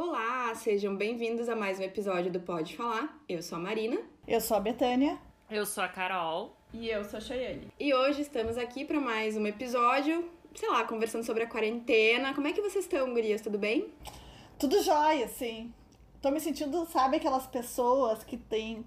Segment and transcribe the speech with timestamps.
[0.00, 3.20] Olá, sejam bem-vindos a mais um episódio do Pode Falar.
[3.28, 4.00] Eu sou a Marina.
[4.28, 5.18] Eu sou a Betânia.
[5.50, 6.56] Eu sou a Carol.
[6.72, 7.66] E eu sou a Chayane.
[7.80, 12.32] E hoje estamos aqui para mais um episódio, sei lá, conversando sobre a quarentena.
[12.32, 13.40] Como é que vocês estão, gurias?
[13.40, 13.92] Tudo bem?
[14.56, 15.74] Tudo jóia, sim.
[16.22, 18.86] Tô me sentindo, sabe, aquelas pessoas que têm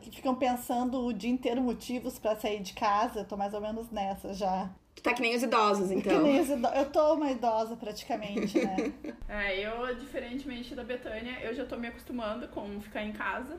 [0.00, 3.18] que ficam pensando o dia inteiro motivos para sair de casa.
[3.18, 4.70] Eu tô mais ou menos nessa já.
[4.96, 6.16] Tu tá que nem os idosos, então.
[6.16, 6.76] Que nem os idosos.
[6.76, 8.92] Eu tô uma idosa praticamente, né?
[9.28, 13.56] é, eu, diferentemente da Betânia, eu já tô me acostumando com ficar em casa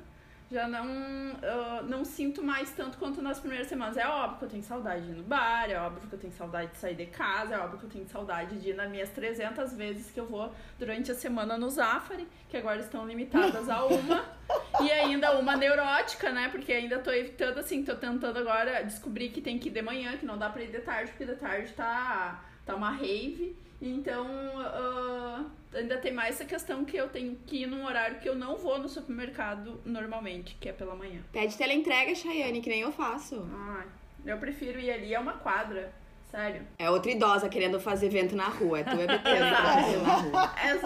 [0.49, 3.97] já não, uh, não sinto mais tanto quanto nas primeiras semanas.
[3.97, 6.33] É óbvio que eu tenho saudade de ir no bar, é óbvio que eu tenho
[6.33, 9.09] saudade de sair de casa, é óbvio que eu tenho saudade de ir nas minhas
[9.09, 13.85] 300 vezes que eu vou durante a semana no Zafari, que agora estão limitadas a
[13.85, 14.25] uma.
[14.81, 16.47] e ainda uma neurótica, né?
[16.49, 20.17] Porque ainda tô evitando, assim, tô tentando agora descobrir que tem que ir de manhã,
[20.17, 23.66] que não dá pra ir de tarde, porque de tarde tá, tá uma rave.
[23.81, 28.27] Então, uh, ainda tem mais essa questão que eu tenho que ir num horário que
[28.27, 31.21] eu não vou no supermercado normalmente, que é pela manhã.
[31.31, 33.47] Pede teleentrega, Chayane, que nem eu faço.
[33.53, 33.85] Ah,
[34.25, 35.93] eu prefiro ir ali, é uma quadra.
[36.31, 36.67] Sério.
[36.77, 38.79] É outra idosa querendo fazer evento na rua.
[38.79, 40.77] É tu é BT é,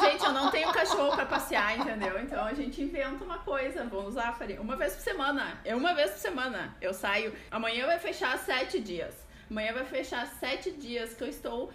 [0.00, 2.18] Gente, eu não tenho cachorro pra passear, entendeu?
[2.18, 3.84] Então a gente inventa uma coisa.
[3.84, 5.60] Vamos usar, Uma vez por semana.
[5.66, 6.74] É uma vez por semana.
[6.80, 7.34] Eu saio.
[7.50, 9.14] Amanhã vai fechar sete dias.
[9.50, 11.70] Amanhã vai fechar sete dias que eu estou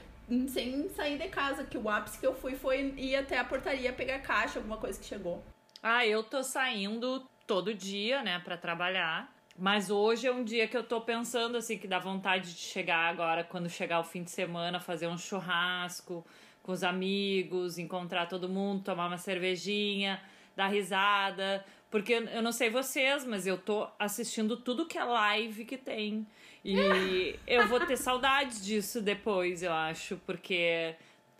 [0.47, 3.93] sem sair de casa, que o ápice que eu fui foi ir até a portaria
[3.93, 5.43] pegar caixa, alguma coisa que chegou.
[5.81, 9.33] Ah, eu tô saindo todo dia, né, para trabalhar.
[9.57, 13.09] Mas hoje é um dia que eu tô pensando assim que dá vontade de chegar
[13.09, 16.25] agora quando chegar o fim de semana, fazer um churrasco
[16.61, 20.21] com os amigos, encontrar todo mundo, tomar uma cervejinha,
[20.55, 25.65] dar risada, porque eu não sei vocês, mas eu tô assistindo tudo que é live
[25.65, 26.27] que tem.
[26.63, 26.75] E
[27.47, 30.95] eu vou ter saudades disso depois, eu acho, porque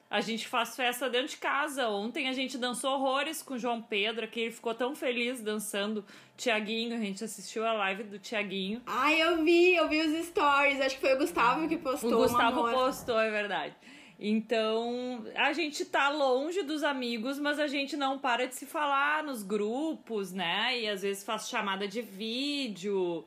[0.10, 1.90] a gente faz festa dentro de casa.
[1.90, 6.06] Ontem a gente dançou horrores com o João Pedro, que ele ficou tão feliz dançando.
[6.38, 8.82] Tiaguinho, a gente assistiu a live do Tiaguinho.
[8.86, 10.80] Ai, eu vi, eu vi os stories.
[10.80, 12.14] Acho que foi o Gustavo que postou.
[12.14, 13.76] O Gustavo postou, é verdade.
[14.20, 19.24] Então, a gente tá longe dos amigos, mas a gente não para de se falar
[19.24, 20.80] nos grupos, né?
[20.80, 23.26] E às vezes faz chamada de vídeo.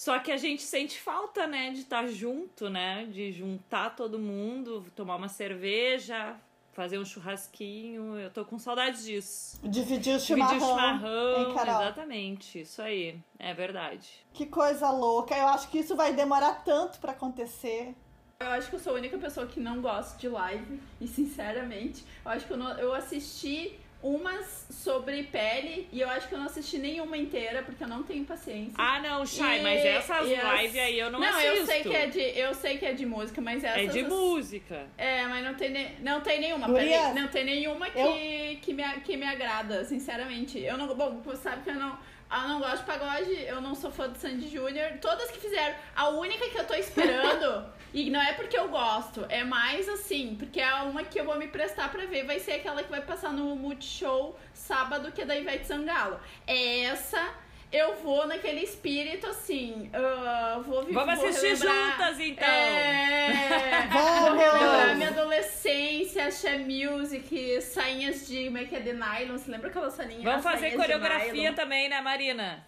[0.00, 4.18] Só que a gente sente falta, né, de estar tá junto, né, de juntar todo
[4.18, 6.36] mundo, tomar uma cerveja,
[6.72, 8.18] fazer um churrasquinho.
[8.18, 9.60] Eu tô com saudades disso.
[9.62, 10.56] Dividir o chimarrão.
[10.56, 12.60] Dividir o chimarrão, hein, exatamente.
[12.60, 14.08] Isso aí, é verdade.
[14.32, 15.36] Que coisa louca.
[15.36, 17.94] Eu acho que isso vai demorar tanto para acontecer.
[18.42, 22.02] Eu acho que eu sou a única pessoa que não gosta de live e sinceramente,
[22.24, 26.38] eu acho que eu, não, eu assisti umas sobre pele e eu acho que eu
[26.38, 28.72] não assisti nenhuma inteira porque eu não tenho paciência.
[28.78, 31.48] Ah, não, Shai, mas essas lives aí eu não, não assisto.
[31.48, 33.86] Não, eu sei que é de eu sei que é de música, mas essas É
[33.88, 34.86] de música.
[34.96, 38.58] É, mas não tem não tem nenhuma, peraí, não tem nenhuma que eu...
[38.62, 40.58] que me que me agrada, sinceramente.
[40.58, 41.98] Eu não, bom, você sabe que eu não
[42.32, 44.98] eu não gosto de pagode, eu não sou fã do Sandy Júnior.
[45.00, 45.74] Todas que fizeram.
[45.96, 50.36] A única que eu tô esperando, e não é porque eu gosto, é mais assim,
[50.38, 53.02] porque é uma que eu vou me prestar pra ver, vai ser aquela que vai
[53.02, 56.20] passar no Multishow sábado, que é da Ivete Sangalo.
[56.46, 57.34] É essa
[57.72, 60.94] eu vou naquele espírito assim, uh, vou viver.
[60.94, 62.48] Vamos assistir juntas então!
[62.48, 68.46] É, vou relembrar minha adolescência, Axé Music, sainhas de.
[68.46, 68.80] Como é que é?
[68.80, 69.38] De nylon.
[69.38, 70.22] Você lembra aquela sainha?
[70.22, 72.66] Vamos fazer coreografia também, né, Marina?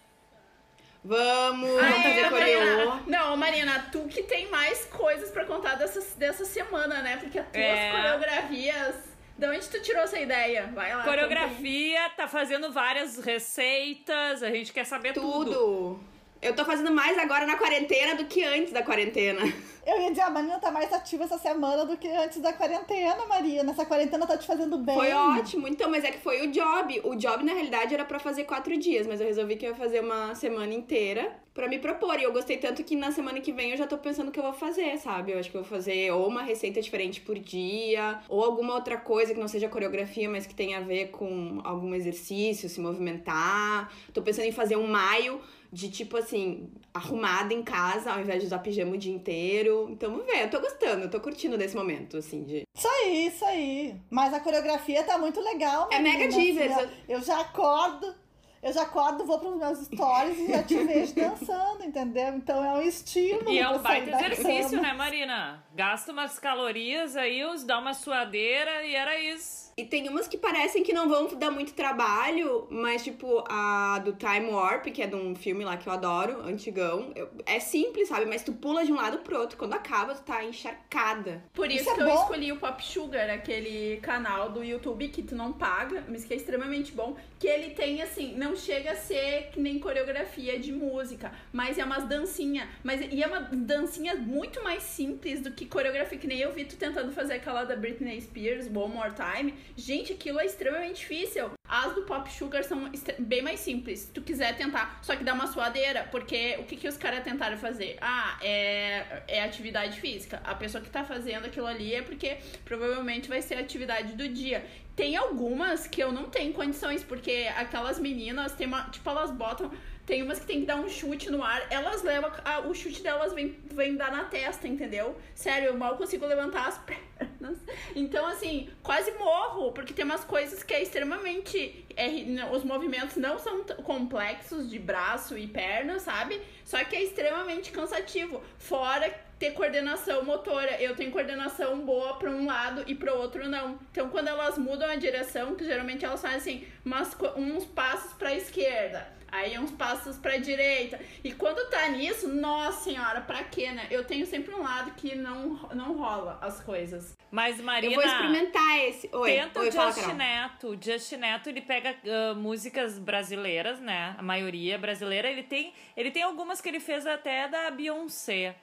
[1.03, 2.99] Vamos, ah, vamos fazer é, coreô.
[3.07, 7.17] Não, Marina, tu que tem mais coisas para contar dessa, dessa semana, né?
[7.17, 7.91] Porque as tuas é.
[7.91, 10.67] coreografias de onde tu tirou essa ideia?
[10.73, 11.03] Vai lá.
[11.03, 15.51] Coreografia, tá fazendo várias receitas, a gente quer saber tudo.
[15.53, 16.12] Tudo.
[16.43, 19.41] Eu tô fazendo mais agora na quarentena do que antes da quarentena.
[19.85, 23.25] Eu ia dizer, a Marina tá mais ativa essa semana do que antes da quarentena,
[23.25, 23.63] Maria.
[23.63, 24.93] Nessa quarentena tá te fazendo bem.
[24.93, 27.01] Foi ótimo, então, mas é que foi o job.
[27.05, 29.75] O job, na realidade, era para fazer quatro dias, mas eu resolvi que eu ia
[29.75, 32.19] fazer uma semana inteira para me propor.
[32.19, 34.39] E eu gostei tanto que na semana que vem eu já tô pensando o que
[34.39, 35.31] eu vou fazer, sabe?
[35.31, 38.97] Eu acho que eu vou fazer ou uma receita diferente por dia, ou alguma outra
[38.97, 43.91] coisa que não seja coreografia, mas que tenha a ver com algum exercício, se movimentar.
[44.13, 45.41] Tô pensando em fazer um maio
[45.73, 49.87] de tipo assim, arrumada em casa, ao invés de usar pijama o dia inteiro.
[49.89, 52.61] Então vamos ver, eu tô gostando, eu tô curtindo desse momento, assim, de.
[52.77, 53.95] Isso aí, isso aí.
[54.11, 56.77] Mas a coreografia tá muito legal, É mega divers.
[56.77, 58.13] Assim, eu já acordo.
[58.61, 62.29] Eu já acordo, vou pros meus stories e já te vejo dançando, entendeu?
[62.35, 63.49] Então é um estímulo.
[63.49, 65.61] E é um baita exercício, né, Marina?
[65.75, 69.62] Gasta umas calorias aí, dá uma suadeira e era isso.
[69.75, 74.13] E tem umas que parecem que não vão dar muito trabalho, mas tipo a do
[74.13, 77.11] Time Warp, que é de um filme lá que eu adoro, antigão.
[77.15, 78.25] eu- é simples, sabe?
[78.25, 79.57] Mas tu pula de um lado pro outro.
[79.57, 81.43] Quando acaba, tu tá encharcada.
[81.53, 82.21] Por isso, Isso é que eu bom.
[82.21, 86.37] escolhi o Pop Sugar, aquele canal do YouTube que tu não paga, mas que é
[86.37, 87.15] extremamente bom.
[87.39, 91.83] Que ele tem, assim, não chega a ser que nem coreografia de música, mas é
[91.83, 92.67] umas dancinhas.
[92.83, 96.65] Mas e é uma dancinha muito mais simples do que coreografia, que nem eu vi
[96.65, 99.53] tu tentando fazer aquela da Britney Spears, One More Time.
[99.75, 101.51] Gente, aquilo é extremamente difícil.
[101.67, 104.99] As do Pop Sugar são bem mais simples, se tu quiser tentar.
[105.01, 107.97] Só que dá uma suadeira, porque o que, que os caras tentaram fazer?
[107.99, 110.41] Ah, é, é atividade física.
[110.43, 114.65] A pessoa que tá fazendo aquilo ali é porque provavelmente vai ser atividade do dia.
[114.95, 119.71] Tem algumas que eu não tenho condições, porque aquelas meninas, tem uma, tipo, elas botam.
[120.05, 122.29] Tem umas que tem que dar um chute no ar, elas levam.
[122.43, 125.17] a- o chute delas vem, vem dar na testa, entendeu?
[125.33, 127.57] Sério, eu mal consigo levantar as pernas.
[127.95, 131.85] Então, assim, quase morro, porque tem umas coisas que é extremamente.
[131.95, 132.09] é,
[132.51, 136.41] os movimentos não são complexos de braço e perna, sabe?
[136.65, 138.41] Só que é extremamente cansativo.
[138.57, 139.09] Fora
[139.39, 140.81] ter coordenação motora.
[140.81, 143.79] Eu tenho coordenação boa para um lado e para o outro não.
[143.91, 148.33] Então, quando elas mudam a direção, que geralmente elas fazem assim, umas, uns passos para
[148.35, 150.99] esquerda, aí uns passos para a direita.
[151.23, 153.87] E quando tá nisso, nossa senhora, pra quê, né?
[153.89, 157.17] Eu tenho sempre um lado que não, não rola as coisas.
[157.31, 157.93] Mas, Marina.
[157.93, 159.09] Eu vou experimentar esse.
[159.11, 160.15] Oi, Tenta Oi o fala, Just Carol.
[160.15, 160.67] Neto.
[160.69, 164.15] O Just Neto, ele pega ah, músicas brasileiras, né?
[164.17, 165.27] A maioria brasileira.
[165.29, 168.55] Ele tem, ele tem algumas que ele fez até da Beyoncé.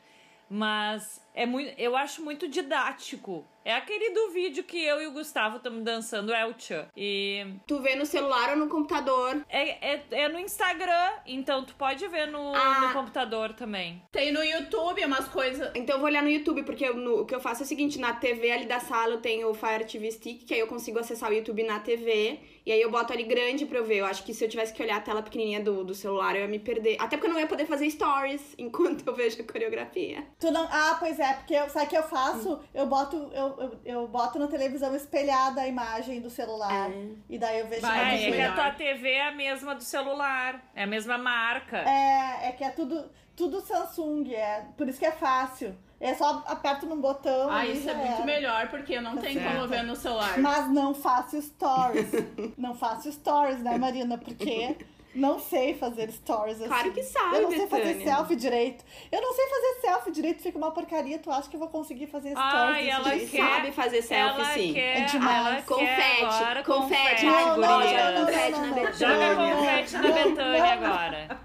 [0.49, 3.44] Mas é muito, eu acho muito didático.
[3.62, 6.86] É aquele do vídeo que eu e o Gustavo estamos dançando El Chan.
[6.96, 9.44] E Tu vê no celular ou no computador.
[9.50, 12.86] é, é, é no Instagram, então tu pode ver no, Ah.
[12.88, 14.02] no computador também.
[14.10, 15.70] Tem no YouTube umas coisas.
[15.74, 17.68] Então eu vou olhar no YouTube, porque eu- no- o que eu faço é o
[17.68, 20.66] seguinte, na TV ali da sala eu tenho o Fire TV Stick, que aí eu
[20.66, 22.40] consigo acessar o YouTube na TV,
[22.70, 23.96] e aí eu boto ali grande pra eu ver.
[23.96, 26.43] Eu acho que se eu tivesse que olhar a tela pequenininha do, do celular, eu
[26.43, 26.96] ia me perder.
[27.00, 30.25] Até porque eu não ia poder fazer stories enquanto eu vejo a coreografia.
[30.38, 30.69] Tu não...
[30.70, 32.61] Ah, pois é, porque eu, sabe o que eu faço?
[32.72, 36.93] Eu boto, eu, eu, eu boto na televisão espelhada a imagem do celular.
[36.93, 37.08] É.
[37.28, 38.55] E daí eu vejo Vai, É, é que a melhor.
[38.55, 40.70] tua TV é a mesma do celular.
[40.72, 41.78] É a mesma marca.
[41.78, 44.64] É, é que é tudo, tudo Samsung, é.
[44.76, 45.75] Por isso que é fácil.
[46.00, 48.25] É só aperto num botão Ah, e isso já é muito era.
[48.25, 49.55] melhor, porque eu não Tá tenho certo.
[49.56, 50.38] como ver no celular.
[50.38, 52.08] Mas não faço stories.
[52.56, 54.17] não faço stories, né, Marina?
[54.17, 54.76] Porque
[55.14, 56.69] não sei fazer stories assim.
[56.69, 58.14] Claro que sabe, Eu não sei fazer Betânia.
[58.17, 58.82] selfie direito.
[59.12, 61.19] Eu não sei fazer selfie direito, fica uma porcaria.
[61.19, 63.31] Tu acha que eu vou conseguir fazer stories Ai, desse ela jeito?
[63.32, 63.49] quer.
[63.50, 64.73] sabe fazer selfie, ela sim.
[64.73, 65.46] Quer, É demais.
[65.49, 67.00] Ela Confete, quer agora confete.
[67.03, 67.26] confete.
[67.26, 68.93] Ai, Não, não, joga não, confete não, na não, Betânia.
[68.94, 70.87] Joga Não, confete não, na não, Betânia não.
[70.87, 71.41] agora.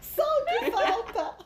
[0.00, 1.44] Só o que falta.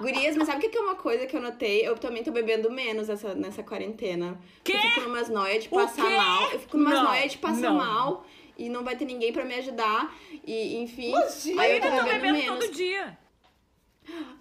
[0.00, 1.86] Gurias, mas sabe o que que é uma coisa que eu notei?
[1.86, 4.38] Eu também tô bebendo menos essa, nessa quarentena.
[4.64, 4.72] Quê?
[4.72, 6.50] Eu fico numas noias de passar mal.
[6.52, 7.74] Eu fico numas noias de passar não.
[7.74, 8.24] mal.
[8.56, 10.12] E não vai ter ninguém pra me ajudar.
[10.44, 11.10] E, enfim.
[11.10, 11.62] Imagina.
[11.62, 12.64] aí eu tô Eu tô bebendo, bebendo menos.
[12.66, 13.18] todo dia.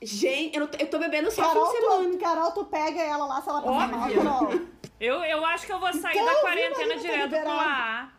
[0.02, 2.10] Gente, eu, não tô- eu tô bebendo só Carol fim de semana.
[2.12, 4.10] tu, Carol, tu pega ela lá se ela passar mal.
[4.10, 4.62] Carol.
[5.00, 7.60] Eu, eu acho que eu vou sair Então, da quarentena Marina, tá direto pro liberado.
[7.70, 8.10] AA.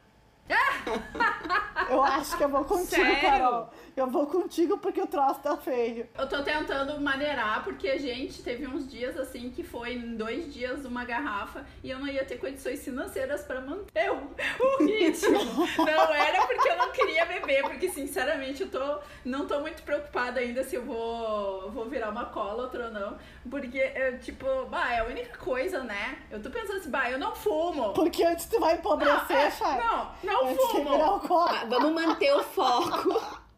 [1.90, 3.20] Eu acho que eu vou contigo, Sério?
[3.20, 3.68] Carol.
[3.96, 6.08] Eu vou contigo porque o troço tá feio.
[6.16, 10.52] Eu tô tentando maneirar, porque a gente teve uns dias assim que foi em dois
[10.52, 15.38] dias uma garrafa e eu não ia ter condições financeiras pra manter o, o ritmo.
[15.78, 20.40] não era porque eu não queria beber, porque sinceramente eu tô, não tô muito preocupada
[20.40, 23.18] ainda se eu vou, vou virar uma outra ou não.
[23.48, 26.18] Porque, eu, tipo, bah, é a única coisa, né?
[26.30, 27.92] Eu tô pensando assim, bah, eu não fumo.
[27.92, 29.78] Porque antes tu vai empobrecer, Chay.
[29.78, 30.90] Não, não Antes fumo.
[30.94, 33.40] Ah, Vamos manter o foco.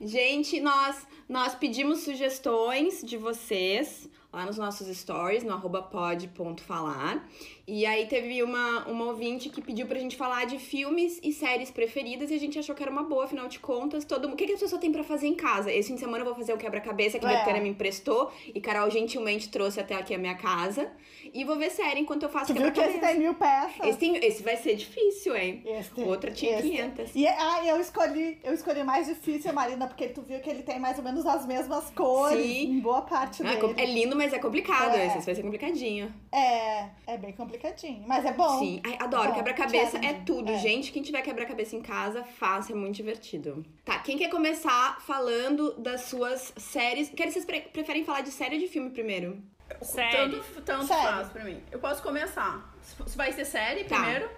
[0.00, 7.26] Gente, nós, nós pedimos sugestões de vocês lá nos nossos stories, no arroba pod.falar.
[7.66, 11.70] E aí teve uma, uma ouvinte que pediu pra gente falar de filmes e séries
[11.70, 14.34] preferidas e a gente achou que era uma boa, afinal de contas, todo mundo.
[14.34, 15.72] O que, que as pessoas têm pra fazer em casa?
[15.72, 17.38] Esse fim de semana eu vou fazer um quebra-cabeça que a É.
[17.38, 20.92] Betânia me emprestou e Carol gentilmente trouxe até aqui a minha casa.
[21.32, 23.12] E vou ver série enquanto eu faço Tu viu que esse quebra-cabeça.
[23.14, 23.86] tem mil peças?
[23.88, 25.62] Esse, tem- esse vai ser difícil, hein?
[25.64, 27.10] Esse tem- Outra tinha esse- 500.
[27.14, 30.78] E ah, eu escolhi, eu escolhi mais difícil, Marina, porque tu viu que ele tem
[30.78, 32.72] mais ou menos as mesmas cores Sim.
[32.74, 33.74] em boa parte Ah, é dele.
[33.78, 34.94] é lindo, mas é complicado.
[34.96, 35.06] É.
[35.06, 36.12] Esse vai ser complicadinho.
[36.30, 38.58] É, é bem complicadinho, mas é bom.
[38.58, 38.80] Sim.
[38.84, 39.28] Ai, adoro.
[39.28, 40.50] Bom, Quebra-cabeça é tudo.
[40.52, 40.58] É.
[40.58, 42.72] Gente, quem tiver quebra-cabeça em casa, faça.
[42.72, 43.64] É muito divertido.
[43.84, 47.08] Tá, quem quer começar falando das suas séries?
[47.10, 49.38] Quer vocês pre- preferem falar de série ou de filme primeiro?
[49.82, 50.42] Sério.
[50.42, 51.02] Tanto, tanto Série.
[51.02, 51.60] faz pra mim.
[51.70, 52.74] Eu posso começar.
[53.06, 53.96] Se vai ser série Tá.
[53.96, 54.30] primeiro?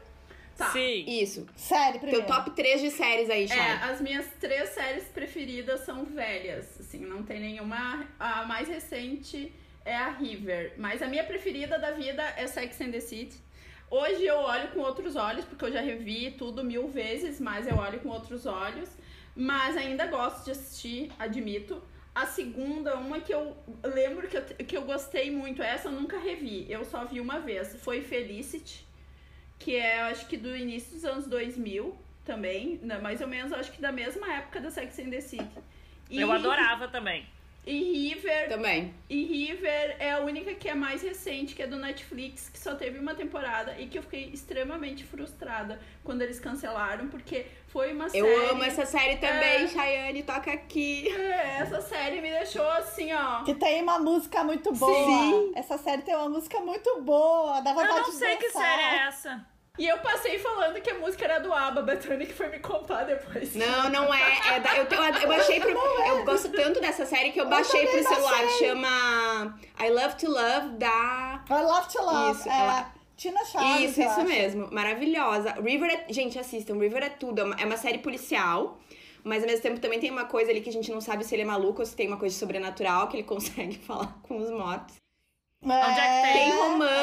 [0.56, 0.70] Tá.
[0.70, 1.04] Sim.
[1.06, 1.46] Isso.
[1.56, 2.24] Sério, primeiro.
[2.24, 3.90] Teu top 3 de séries aí, É, Chay.
[3.90, 8.06] as minhas três séries preferidas são velhas, assim, não tem nenhuma.
[8.18, 9.52] A mais recente
[9.86, 13.38] é a River, mas a minha preferida da vida é Sex and the City.
[13.88, 17.76] Hoje eu olho com outros olhos, porque eu já revi tudo mil vezes, mas eu
[17.76, 18.90] olho com outros olhos.
[19.34, 21.80] Mas ainda gosto de assistir, admito.
[22.12, 26.18] A segunda, uma que eu lembro que eu, que eu gostei muito, essa eu nunca
[26.18, 28.86] revi, eu só vi uma vez, foi Felicity,
[29.58, 33.70] que é, acho que do início dos anos 2000 também, né, mais ou menos, acho
[33.70, 35.58] que da mesma época da Sex and the City.
[36.08, 37.26] E, Eu adorava também.
[37.66, 38.94] E River, Também.
[39.10, 42.76] e River é a única que é mais recente, que é do Netflix, que só
[42.76, 48.08] teve uma temporada e que eu fiquei extremamente frustrada quando eles cancelaram, porque foi uma
[48.08, 48.24] série.
[48.24, 49.66] Eu amo essa série também, É.
[49.68, 51.08] Chayane, toca aqui.
[51.08, 53.42] É, essa série me deixou assim, ó.
[53.42, 55.04] Que tem uma música muito boa.
[55.04, 55.52] Sim.
[55.56, 57.60] Essa série tem uma música muito boa.
[57.62, 58.62] Dá Eu vontade não de sei que dançar.
[58.62, 59.46] série é essa.
[59.78, 63.04] E eu passei falando que a música era do ABBA, Bethany, que foi me contar
[63.04, 63.54] depois.
[63.54, 64.38] Não, não é.
[64.54, 65.70] é da- eu, eu, eu baixei pro.
[65.70, 68.38] Eu gosto tanto dessa série que eu baixei pro celular.
[68.42, 68.68] baixei.
[68.68, 71.44] Chama I Love to Love da.
[71.50, 72.38] I Love to Love.
[72.38, 74.28] Isso, é, ela- Tina Charles, Isso, eu isso acho.
[74.28, 74.68] mesmo.
[74.70, 75.52] Maravilhosa.
[75.62, 76.12] River é...
[76.12, 76.78] Gente, assistam.
[76.78, 77.40] River é tudo.
[77.40, 78.78] É uma, é uma série policial.
[79.24, 81.34] Mas ao mesmo tempo também tem uma coisa ali que a gente não sabe se
[81.34, 84.50] ele é maluco ou se tem uma coisa sobrenatural que ele consegue falar com os
[84.50, 84.94] mortos.
[85.64, 86.95] É, Onde é que Tem É, romance.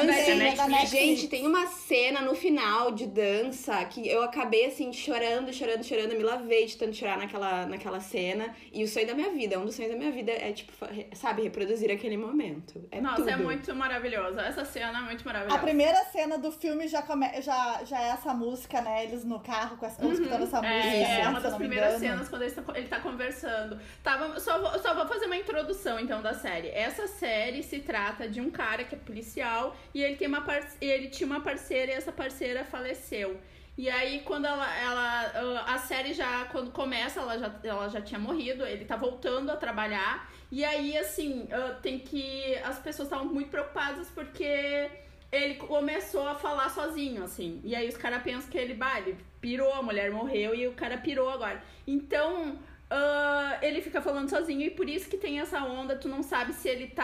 [0.56, 0.92] Da Netflix.
[0.92, 6.12] Gente, tem uma cena no final de dança que eu acabei assim, chorando, chorando, chorando.
[6.12, 8.56] Eu me lavei de tanto chorar naquela, naquela cena.
[8.72, 10.72] E o sonho da minha vida, um dos sonhos da minha vida é, tipo,
[11.14, 12.88] sabe, reproduzir aquele momento.
[12.92, 13.30] É Nossa, tudo.
[13.30, 14.42] é muito maravilhosa.
[14.42, 15.62] Essa cena é muito A maravilhosa.
[15.62, 17.42] primeira cena do filme já, come...
[17.42, 19.06] já, já é essa música, né?
[19.06, 20.68] Eles no carro com essa, escutando essa música.
[20.68, 23.80] É, é uma das primeiras cenas quando ele tá, ele tá conversando.
[24.04, 26.70] Tava, só, vou, só vou fazer uma introdução então da série.
[26.70, 30.42] Essa série se trata de um cara que é policial e ele, tem uma
[30.82, 33.40] ele tinha uma parceira e essa parceira faleceu.
[33.78, 35.64] E aí, quando ela, ela.
[35.66, 39.50] ah, A série já, quando começa, ela já, ela já tinha morrido, ele tá voltando
[39.52, 40.32] a trabalhar.
[40.52, 42.56] E aí, assim, ah, tem que.
[42.64, 44.90] As pessoas estavam muito preocupadas porque
[45.32, 47.60] ele começou a falar sozinho, assim.
[47.64, 50.74] E aí os caras pensam que ele, bah, ele pirou, a mulher morreu e o
[50.74, 51.62] cara pirou agora.
[51.88, 52.60] Então,
[52.96, 56.54] ah, ele fica falando sozinho e por isso que tem essa onda, tu não sabe
[56.54, 57.04] se ele tá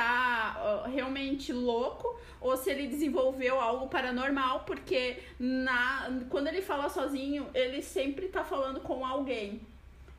[0.55, 2.08] ah, realmente louco
[2.39, 8.43] ou se ele desenvolveu algo paranormal, porque na, quando ele fala sozinho, ele sempre tá
[8.43, 9.62] falando com alguém.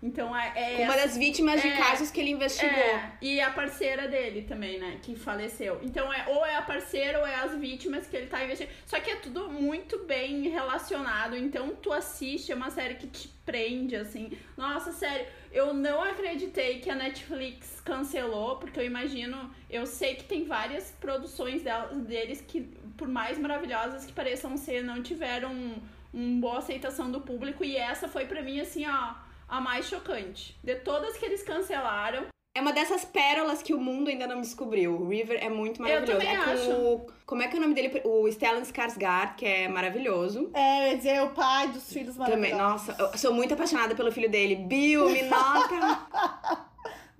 [0.02, 1.76] Então é, é Uma das vítimas de É.
[1.76, 2.72] casos que ele investigou.
[2.74, 4.98] é, e a parceira dele também, né?
[5.02, 5.78] Que faleceu.
[5.82, 8.74] Então é ou é a parceira ou é as vítimas que ele tá investigando.
[8.86, 11.36] Só que é tudo muito bem relacionado.
[11.36, 14.32] Então tu assiste, é uma série que te prende, assim.
[14.56, 19.50] Nossa, sério, eu não acreditei que a Netflix cancelou, porque eu imagino.
[19.68, 22.62] Eu sei que tem várias produções delas, deles que,
[22.96, 25.82] por mais maravilhosas que pareçam ser, não tiveram um,
[26.14, 27.64] um boa aceitação do público.
[27.64, 29.14] E essa foi pra mim, assim, ó
[29.50, 30.56] a mais chocante.
[30.62, 35.00] De todas que eles cancelaram, É uma dessas pérolas que o mundo ainda não descobriu.
[35.00, 36.12] O River é muito maravilhoso.
[36.18, 36.70] também é com acho.
[36.72, 37.06] o.
[37.24, 38.02] Como é que é o nome dele?
[38.04, 40.50] O Stellan Skarsgård, que é maravilhoso.
[40.52, 42.88] É, eu ia dizer, o pai dos filhos Também, maravilhosos.
[42.88, 44.56] nossa, eu sou muito apaixonada pelo filho dele.
[44.56, 46.66] Bill, me nota.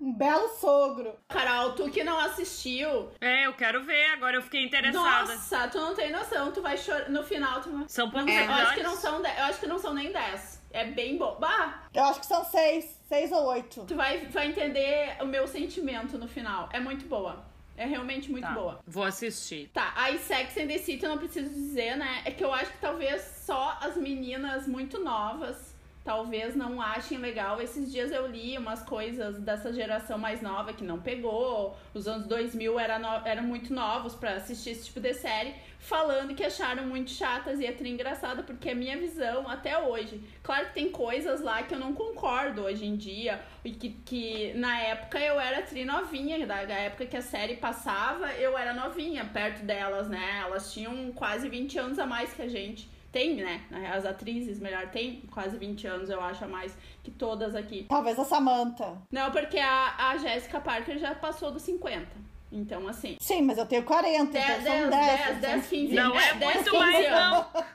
[0.03, 1.13] Um belo sogro.
[1.29, 5.31] Carol, tu que não assistiu, É, eu quero ver, agora eu fiquei interessada.
[5.31, 7.07] nossa, tu não tem noção, tu vai chorar.
[7.07, 7.83] No final, tu vai.
[7.87, 8.83] São poucos sei, eu acho que episódios?
[8.83, 10.60] não são dez, eu acho que não são nem 10.
[10.73, 11.37] É bem bom.
[11.39, 12.99] Bah, Eu acho que são seis.
[13.07, 13.85] Seis ou oito.
[13.85, 16.69] tu vai, vai entender o meu sentimento no final.
[16.71, 17.43] É muito boa.
[17.77, 18.79] É realmente muito Tá, boa.
[18.85, 19.69] Vou assistir.
[19.73, 22.21] Tá, aí Sex and the City eu não preciso dizer, né?
[22.25, 25.70] É que eu acho que talvez só as meninas muito novas
[26.03, 27.61] talvez não achem legal.
[27.61, 31.77] Esses dias eu li umas coisas dessa geração mais nova que não pegou.
[31.93, 36.33] Os anos 2000 era no- eram muito novos pra assistir esse tipo de série, falando
[36.35, 40.21] que acharam muito chatas e é tri engraçado, porque é minha visão até hoje.
[40.43, 44.53] Claro que tem coisas lá que eu não concordo hoje em dia, e que, que
[44.55, 49.23] na época eu era tri novinha, da época que a série passava, eu era novinha
[49.25, 50.41] perto delas, né?
[50.43, 52.89] Elas tinham quase 20 anos a mais que a gente.
[53.11, 53.61] Tem, né?
[53.93, 57.85] As atrizes, melhor, tem quase 20 anos, eu acho, a mais que todas aqui.
[57.89, 58.97] Talvez a Samantha.
[59.11, 62.07] Não, porque a, a Jéssica Parker já passou dos 50.
[62.51, 63.17] Então, assim.
[63.19, 65.39] Sim, mas eu tenho 40, 10, então 10, são 10, 10.
[65.41, 67.45] 10, 15 Não é 10, muito 15 mais, anos.
[67.53, 67.65] não.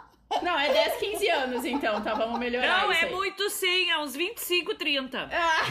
[0.42, 2.14] Não, é 10, 15 anos, então, tá?
[2.14, 3.14] Vamos melhorar Não, isso é aí.
[3.14, 5.28] muito sim, é uns 25, 30.
[5.32, 5.62] Ah,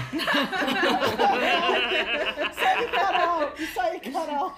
[2.52, 3.52] Isso aí, Carol.
[3.58, 4.54] Isso aí, Carol.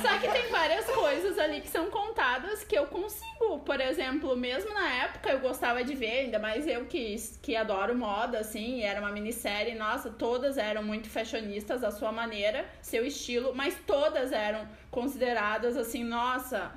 [0.00, 3.58] Só que tem várias coisas ali que são contadas que eu consigo.
[3.64, 7.94] Por exemplo, mesmo na época eu gostava de ver, ainda mais eu que, que adoro
[7.94, 13.04] moda, assim, e era uma minissérie, nossa, todas eram muito fashionistas à sua maneira, seu
[13.04, 16.72] estilo, mas todas eram consideradas assim, nossa,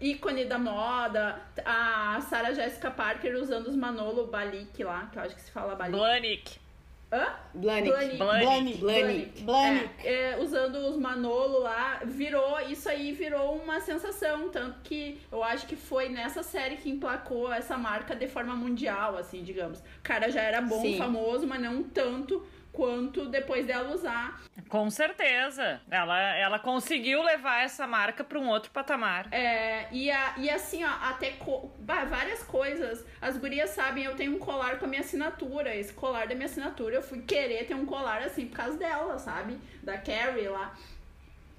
[0.00, 1.40] ícone da moda.
[1.64, 5.74] A Sarah Jessica Parker usando os Manolo Balik lá, que eu acho que se fala
[5.74, 5.96] Balik.
[5.96, 6.68] Blanick.
[7.10, 7.26] Hã?
[7.54, 8.18] Blanick.
[8.18, 8.78] Blanick.
[8.78, 9.42] Blanick.
[9.42, 10.06] Blanick.
[10.06, 15.42] É, é, usando os Manolo lá, virou, isso aí virou uma sensação, tanto que eu
[15.42, 19.78] acho que foi nessa série que emplacou essa marca de forma mundial, assim, digamos.
[19.78, 20.98] O cara já era bom, Sim.
[20.98, 22.46] famoso, mas não tanto
[22.78, 24.40] quanto depois dela usar.
[24.68, 25.80] Com certeza.
[25.90, 29.26] Ela, ela conseguiu levar essa marca para um outro patamar.
[29.32, 33.04] É, e, a, e assim, ó, até co- várias coisas.
[33.20, 35.74] As gurias sabem, eu tenho um colar com a minha assinatura.
[35.74, 39.18] Esse colar da minha assinatura, eu fui querer ter um colar assim por causa dela,
[39.18, 39.58] sabe?
[39.82, 40.72] Da Carrie lá.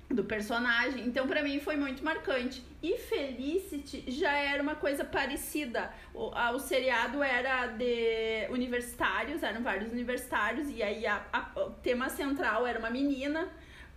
[0.10, 1.06] Do personagem.
[1.06, 2.64] Então, pra mim, foi muito marcante.
[2.82, 5.94] E Felicity já era uma coisa parecida.
[6.16, 11.70] O, a- o seriado era de universitários, eram vários universitários, e aí a- a- o
[11.72, 13.48] tema central era uma menina.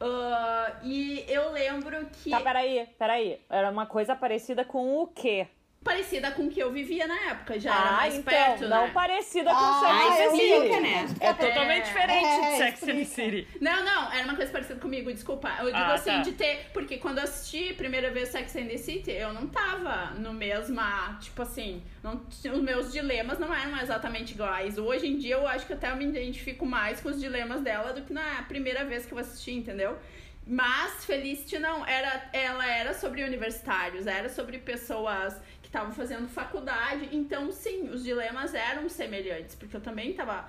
[0.00, 2.28] ah, e eu lembro que.
[2.31, 3.40] Tá, peraí, peraí.
[3.49, 5.47] Era uma coisa parecida com o quê?
[5.82, 8.82] Parecida com o que eu vivia na época, já era ah, mais então, perto, não
[8.86, 8.90] né?
[8.92, 10.80] parecida com Ah, Sex and the City.
[10.80, 11.06] né?
[11.20, 13.04] É totalmente É, diferente é, de Sex and the.
[13.04, 13.48] City.
[13.60, 15.48] Não, não, era uma coisa parecida comigo, desculpa.
[15.58, 16.20] Eu digo Ah, assim, tá.
[16.22, 16.70] de ter.
[16.72, 20.32] Porque quando eu assisti a primeira vez Sex and the City, eu não tava no
[20.32, 21.18] mesma.
[21.20, 24.78] Tipo assim, não, os meus dilemas não eram exatamente iguais.
[24.78, 27.92] Hoje em dia eu acho que até eu me identifico mais com os dilemas dela
[27.92, 29.98] do que na primeira vez que eu assisti, entendeu?
[30.44, 35.40] Mas Felicity não, era, ela era sobre universitários, era sobre pessoas
[35.72, 37.08] estavam fazendo faculdade.
[37.12, 40.46] Então, sim, os dilemas eram semelhantes, porque eu também estava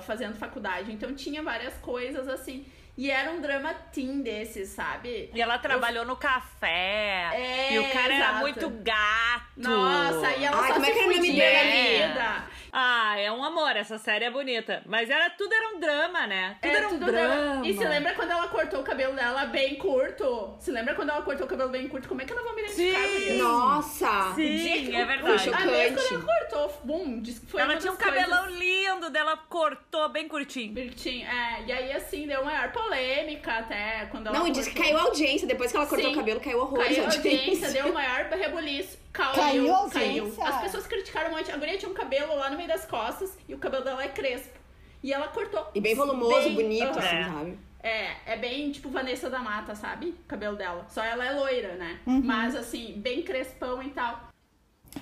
[0.00, 0.90] fazendo faculdade.
[0.90, 2.64] Então, tinha várias coisas assim.
[2.96, 5.30] E era um drama teen desses, sabe?
[5.34, 7.30] E ela trabalhou no café.
[7.32, 8.38] É, e o cara era exato.
[8.40, 9.42] muito gato.
[9.56, 12.06] Nossa, e ela Ai, só como se é que era nome dele?
[12.06, 12.44] vida.
[12.74, 14.82] Ah, é um amor, essa série é bonita.
[14.86, 16.56] Mas era tudo era um drama, né?
[16.60, 17.34] Tudo É, era um tudo drama.
[17.34, 17.66] drama.
[17.66, 20.54] E se lembra quando ela cortou o cabelo dela bem curto?
[20.60, 22.08] Se lembra quando ela cortou o cabelo bem curto?
[22.08, 23.38] Como é que eu não vou me identificar Sim.
[23.38, 24.32] Nossa!
[24.34, 25.32] Sim, é verdade.
[25.44, 28.04] Puxa, A vez quando ela cortou, bum, disse que foi ela uma tinha um das
[28.04, 30.72] coisas- cabelão lindo, dela cortou bem curtinho.
[30.74, 34.80] Bertinho, é, e aí assim, deu maior polêmica até quando ela Não, e disse que
[34.82, 35.46] caiu a audiência.
[35.46, 36.14] Depois que ela cortou Sim.
[36.14, 37.70] o cabelo, caiu horrores Caiu a a audiência, audiência.
[37.70, 38.98] deu o maior rebuliço.
[39.12, 40.22] Caiu, Caiu a caiu.
[40.24, 40.44] audiência?
[40.44, 41.50] As pessoas criticaram um monte.
[41.50, 44.08] A guria tinha um cabelo lá no meio das costas e o cabelo dela é
[44.08, 44.58] crespo.
[45.02, 45.66] E ela cortou.
[45.74, 46.98] E bem volumoso, bem- bonito, Aham.
[46.98, 47.58] assim, sabe?
[47.82, 50.10] É, é bem tipo Vanessa da Mata, sabe?
[50.10, 50.86] O cabelo dela.
[50.88, 51.98] Só ela é loira, né?
[52.06, 52.22] Uhum.
[52.24, 54.28] Mas assim, bem crespão e tal.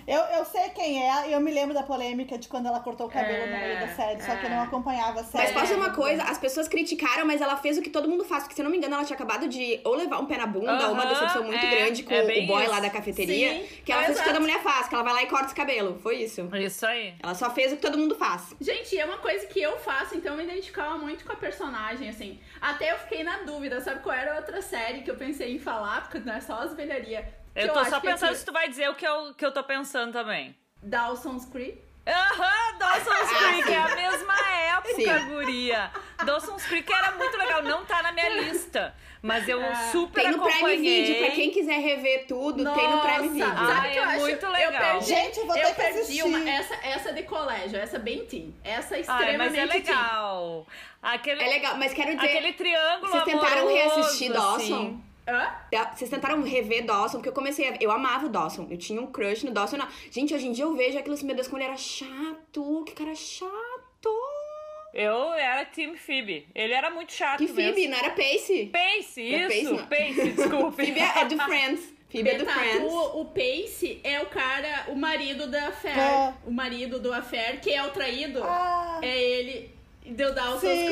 [0.07, 3.07] Eu, eu sei quem é e eu me lembro da polêmica de quando ela cortou
[3.07, 4.55] o cabelo no É, meio da série, só que eu é.
[4.57, 5.45] não acompanhava a série.
[5.45, 6.23] Mas posso dizer uma coisa?
[6.25, 8.43] As pessoas criticaram, mas ela fez o que todo mundo faz.
[8.43, 10.47] Porque, se eu não me engano, ela tinha acabado de ou levar um pé na
[10.47, 12.71] bunda, ou uma Aham, decepção muito é, grande com é o boy isso.
[12.71, 13.55] lá da cafeteria.
[13.55, 15.47] Sim, que ela fez o que toda mulher faz, que ela vai lá e corta
[15.47, 16.01] os cabelos.
[16.03, 16.49] Foi isso.
[16.57, 17.15] Isso aí.
[17.23, 18.55] Ela só fez o que todo mundo faz.
[18.61, 22.09] Gente, é uma coisa que eu faço, então eu me identificava muito com a personagem,
[22.09, 22.39] assim.
[22.61, 25.59] Até eu fiquei na dúvida, sabe qual era a outra série que eu pensei em
[25.59, 27.25] falar, porque não é só as velharias.
[27.55, 29.45] Que Eu tô só que pensando aqui- se tu vai dizer o que eu, que
[29.45, 30.55] eu tô pensando também.
[30.83, 31.79] Dawson's Creek.
[32.07, 34.35] Aham, Dawson's Creek, é a mesma
[34.77, 35.29] época, Sim.
[35.29, 35.91] guria.
[36.25, 38.95] Dawson's Creek era muito legal, não tá na minha lista.
[39.23, 39.75] Mas eu É.
[39.93, 41.05] super Tem no Prime acompanhei.
[41.05, 43.47] Video, pra quem quiser rever tudo, tem no Prime Video.
[43.47, 44.21] Sabe Ah, que eu é acho?
[44.21, 44.81] muito Eu legal.
[44.81, 46.23] perdi, Gente, eu vou ter eu que perdi assistir.
[46.23, 46.49] uma.
[46.51, 48.57] Essa, essa de colégio, essa bem teen.
[48.65, 49.69] Essa Ai, extremamente mas é teen.
[49.95, 50.67] legal.
[51.03, 52.27] Aquele, É legal, mas quero dizer...
[52.29, 54.55] aquele triângulo Vocês tentaram amoroso, reassistir Dawson?
[54.57, 55.05] assim.
[55.29, 55.55] Hã?
[55.71, 57.77] Da- Vocês tentaram rever Dawson, porque eu comecei a...
[57.81, 58.67] Eu amava o Dawson.
[58.71, 59.77] Eu tinha um crush no Dawson.
[59.77, 59.89] Não.
[60.11, 62.83] Gente, hoje em dia eu vejo aquilo assim, meu Deus, como ele era chato.
[62.87, 63.51] Que cara chato.
[64.93, 66.49] Eu era Team Phoebe.
[66.55, 67.91] Ele era muito chato Que Phoebe, mesmo.
[67.93, 68.71] não era Pace.
[68.73, 69.77] Pace, isso.
[69.77, 70.77] Pace, Pace, desculpe.
[70.85, 71.95] Phoebe é do Friends.
[72.11, 72.83] Phoebe é do Friends.
[72.93, 75.97] o, o Pace é o cara, o marido da Affair.
[75.97, 76.35] É.
[76.45, 78.43] O marido do Affair, que é o traído.
[78.43, 79.71] Ah, É ele.
[80.05, 80.91] Deu Dawson's Creek.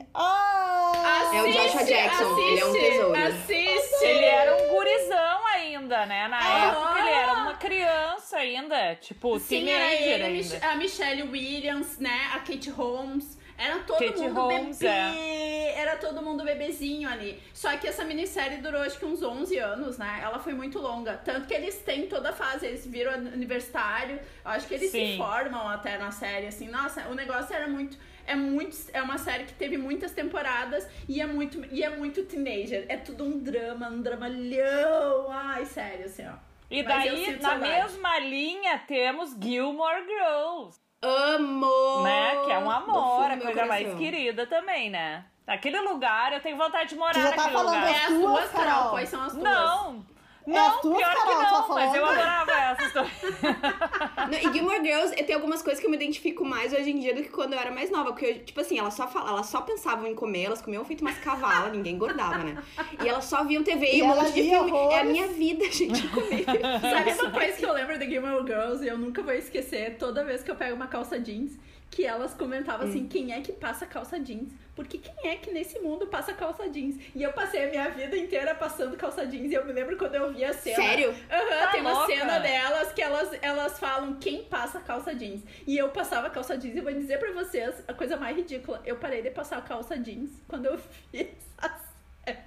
[0.00, 0.06] sim!
[0.12, 0.75] Ah!
[1.06, 3.26] É o Joshua Jackson, ele é um tesouro.
[3.26, 4.04] Assiste!
[4.04, 6.28] Ele era um gurizão ainda, né?
[6.28, 6.66] Na Ah.
[6.68, 10.66] época ele era uma criança ainda, tipo, Sim, era ele, a ainda.
[10.72, 12.30] A Michelle Williams, né?
[12.34, 13.38] A Kate Holmes.
[13.58, 14.92] Era todo Kate mundo Holmes, bebê.
[14.92, 15.74] é.
[15.78, 17.42] Era todo mundo bebezinho ali.
[17.54, 20.20] Só que essa minissérie durou acho que uns 11 anos, né?
[20.22, 21.16] Ela foi muito longa.
[21.24, 22.66] Tanto que eles têm toda a fase.
[22.66, 24.16] Eles viram universitário.
[24.44, 25.16] Eu acho que eles se Sim.
[25.16, 26.68] formam até na série, assim.
[26.68, 27.96] Nossa, o negócio era muito...
[28.26, 28.76] É muito...
[28.92, 32.84] É uma série que teve muitas temporadas e é muito, e é muito teenager.
[32.88, 35.30] É tudo um drama, um dramalhão.
[35.30, 36.34] Ai, sério, assim, ó.
[36.70, 37.72] E Mas daí, na saudade.
[37.72, 42.02] mesma linha, temos Gilmore Girls, Amo!
[42.02, 42.44] né?
[42.44, 45.24] Que é um amor, a coisa mais querida também, né?
[45.46, 47.94] Aquele lugar, eu tenho vontade de morar Tu já tá naquele falando lugar.
[47.94, 48.66] É as tuas, tuas, Carol.
[48.66, 48.90] Carol?
[48.90, 49.44] Quais são as tuas?
[49.44, 50.06] Não!
[50.46, 53.10] É Não, as tuas, pior Carol, que tá não, mas eu adorava essa história.
[54.42, 57.22] E Gilmore Girls, tenho algumas coisas que eu me identifico mais hoje em dia do
[57.22, 58.10] que quando eu era mais nova.
[58.12, 61.00] Porque, eu, tipo assim, elas só, fala, elas só pensavam em comer, elas comiam feito
[61.02, 62.62] umas cavalas, ninguém engordava, né?
[63.02, 64.70] E elas só viam TV e, E um monte de filme.
[64.70, 65.10] É a horrores.
[65.12, 66.44] minha vida, gente, comer.
[66.80, 70.24] Sabe uma coisa que eu lembro de Gilmore Girls e eu nunca vou esquecer toda
[70.24, 71.56] vez que eu pego uma calça jeans?
[71.96, 74.52] Que elas comentavam assim, quem é que passa calça jeans?
[74.74, 76.96] Porque quem é que nesse mundo passa calça jeans?
[77.14, 79.50] E eu passei a minha vida inteira passando calça jeans.
[79.50, 80.76] E eu me lembro quando eu vi a cena.
[80.76, 81.08] Sério?
[81.30, 82.14] Aham, Tá tem uma louca?
[82.14, 85.40] cena delas que elas, elas falam quem passa calça jeans.
[85.66, 88.82] E eu passava calça jeans e vou dizer pra vocês a coisa mais ridícula.
[88.84, 90.76] Eu parei de passar calça jeans quando eu
[91.10, 91.70] fiz a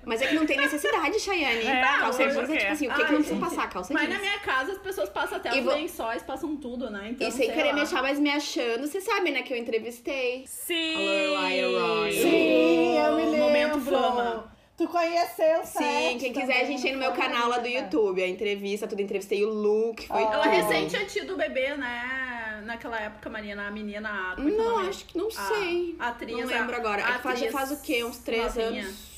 [0.06, 1.66] Mas é que não tem necessidade, Chayane.
[1.66, 2.58] É, calça por jeans é quê?
[2.60, 3.70] tipo assim, o que, que Ai, não precisa gente, passar?
[3.70, 4.14] Calça Mas jeans.
[4.16, 7.10] na minha casa as pessoas passam até E os vo- lençóis, passam tudo, né?
[7.12, 7.74] Então, E sem sei querer lá.
[7.76, 10.44] me achar, mas me achando, você sabe, né, que eu entrevistei.
[10.48, 10.96] Sim!
[11.30, 12.12] Lorelai.
[12.12, 13.38] Sim, eu me lembro.
[13.40, 14.60] Momento Brahma.
[14.76, 17.80] Tu conheceu Sim, quem quiser, a gente tem no meu canal lá do né?
[17.82, 20.52] YouTube, a entrevista, tudo, entrevistei o Luke, foi Ela Ela tudo.
[20.54, 22.62] recente tinha tido o bebê, né?
[22.66, 24.36] Naquela época, Marina, a menina.
[24.38, 25.96] é que é Não, acho que não A- sei.
[26.00, 27.06] a atriz, não lembro agora.
[27.06, 28.04] a É que faz, já atriz faz o quê?
[28.06, 28.84] Uns três novinha.
[28.84, 29.09] anos?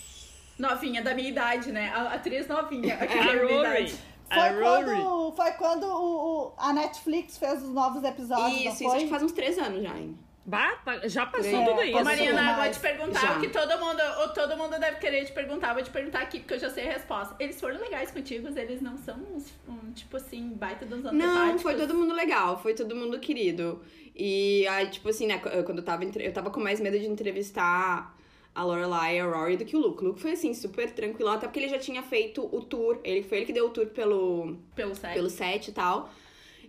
[0.62, 1.92] Novinha, da minha idade, né?
[1.94, 2.94] A atriz novinha.
[2.96, 3.96] Aqui A da minha Rory.
[4.30, 4.86] A Foi Rory.
[5.02, 9.04] quando, foi quando o, o- a Netflix fez os novos episódios, Isso, não isso, acho
[9.06, 10.18] que faz uns três anos já, hein?
[10.46, 11.98] Bah, pa- já passou É, tudo isso.
[12.00, 13.38] Ô, Marina, eu vou te perguntar Já.
[13.38, 15.74] o que todo mundo, o todo mundo deve querer te perguntar.
[15.74, 17.36] Vou te perguntar aqui, porque eu já sei a resposta.
[17.40, 21.62] Eles foram legais contigo, eles não são uns, um, tipo assim, baita dos Não, antipáticos?
[21.62, 23.84] foi todo mundo legal, foi todo mundo querido.
[24.16, 28.16] E aí, tipo assim, né, quando eu tava, eu tava com mais medo de entrevistar
[28.54, 30.04] a Lorelai e a Rory do que o Luke.
[30.04, 33.24] O Luke foi, assim, super tranquilão, até porque ele já tinha feito o tour, ele
[33.24, 35.14] foi ele que deu o tour pelo, Pelo set.
[35.14, 36.10] pelo set e tal.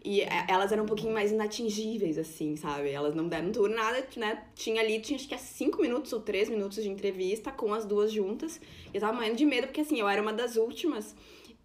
[0.05, 2.91] E é, elas eram um pouquinho mais inatingíveis, assim, sabe?
[2.91, 4.43] Elas não deram tour, nada, né?
[4.55, 7.85] Tinha ali, tinha acho que é cinco minutos ou três minutos de entrevista com as
[7.85, 8.61] duas juntas.
[8.93, 11.15] E eu tava morrendo de medo, porque assim, eu era uma das últimas.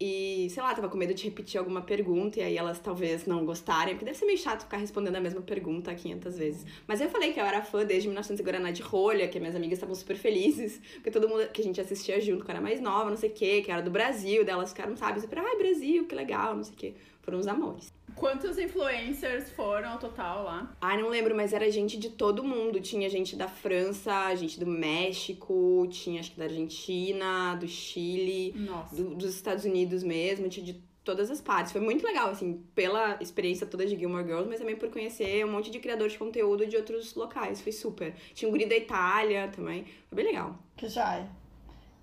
[0.00, 3.44] E, sei lá, tava com medo de repetir alguma pergunta e aí elas talvez não
[3.44, 6.66] gostarem, porque deve ser meio chato ficar respondendo a mesma pergunta 500 vezes.
[6.86, 9.56] Mas eu falei que eu era fã desde 1900 e Guaraná de Rolha, que minhas
[9.56, 12.80] amigas estavam super felizes, porque todo mundo que a gente assistia junto, que era mais
[12.80, 16.06] nova, não sei o quê, que era do Brasil, delas ficaram, sabe, super, ai, Brasil,
[16.06, 16.94] que legal, não sei o quê.
[17.28, 17.92] Foram os amores.
[18.16, 20.74] Quantos influencers foram ao total lá?
[20.80, 22.80] Ai, não lembro, mas era gente de todo mundo.
[22.80, 28.96] Tinha gente da França, gente do México, tinha acho que da Argentina, do Chile, Nossa.
[28.96, 31.70] do- dos Estados Unidos mesmo, tinha de todas as partes.
[31.70, 35.52] Foi muito legal, assim, pela experiência toda de Gilmore Girls, mas também por conhecer um
[35.52, 37.60] monte de criador de conteúdo de outros locais.
[37.60, 38.14] Foi super.
[38.32, 39.84] Tinha um guri da Itália também.
[40.08, 40.58] Foi bem legal.
[40.78, 41.28] Que joia.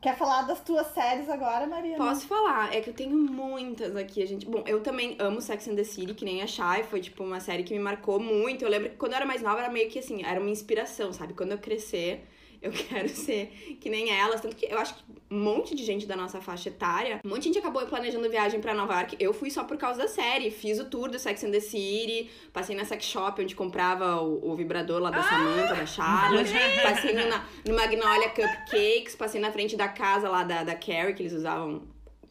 [0.06, 1.98] Quer falar das tuas séries agora, Mariana?
[1.98, 4.46] Posso falar, é que eu tenho muitas aqui, a gente.
[4.46, 7.40] Bom, eu também amo Sex and the City, que nem a Shai, foi tipo uma
[7.40, 8.64] série que me marcou muito.
[8.64, 11.12] Eu lembro que quando eu era mais nova era meio que assim, era uma inspiração,
[11.12, 11.34] sabe?
[11.34, 12.24] Quando eu crescer,
[12.66, 13.48] eu quero ser
[13.80, 14.42] que nem elas.
[14.42, 17.40] Tanto que eu acho que um monte de gente da nossa faixa etária, um monte
[17.40, 19.16] de gente acabou planejando viagem pra Nova York.
[19.20, 20.52] Eu fui só por causa da série.
[20.52, 24.52] Fiz o tour do Sex and the City, passei na sex shop onde comprava o,
[24.52, 26.52] o vibrador lá da Samantha, da Charlotte.
[26.84, 31.14] passei no, na- no Magnolia Cupcakes, passei na frente da casa lá da, da Carrie,
[31.14, 31.84] que eles usavam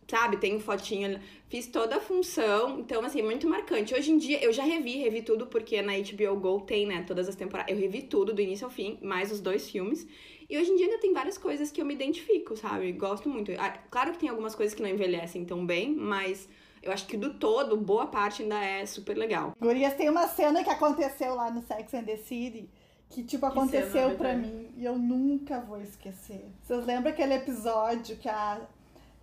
[0.08, 3.94] sabe, tem fotinho, fiz toda a função, então assim, muito marcante.
[3.94, 7.28] Hoje em dia eu já revi, revi tudo porque na HBO Go tem, né, todas
[7.28, 7.74] as temporadas.
[7.74, 10.06] Eu revi tudo do início ao fim, mais os dois filmes.
[10.48, 12.92] E hoje em dia ainda tem várias coisas que eu me identifico, sabe?
[12.92, 13.50] Gosto muito.
[13.58, 16.46] Ah, Claro que tem algumas coisas que não envelhecem tão bem, mas
[16.82, 19.54] eu acho que do todo, boa parte ainda é super legal.
[19.58, 22.68] Gurias, tem uma cena que aconteceu lá no Sex and the City
[23.08, 24.50] que, tipo, aconteceu pra Betânia?
[24.50, 26.44] mim e eu nunca vou esquecer.
[26.62, 28.60] Vocês lembram aquele episódio que a,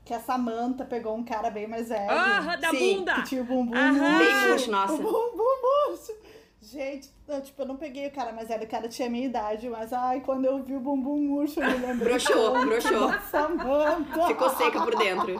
[0.04, 2.10] que a Samantha pegou um cara bem mais velho?
[2.12, 3.14] Ah, da Sim, bunda!
[3.16, 4.20] Que tinha o bumbum Aham.
[4.50, 4.72] murcho.
[4.72, 4.94] Nossa.
[4.94, 6.14] O bumbum murcho.
[6.62, 9.26] Gente, não, tipo, eu não peguei o cara mais velho, o cara tinha a minha
[9.26, 12.10] idade, mas ai, quando eu vi o bumbum murcho, eu me lembrei.
[12.10, 13.08] Broxou, broxou.
[13.08, 14.28] da Samantha.
[14.28, 15.36] Ficou seca por dentro.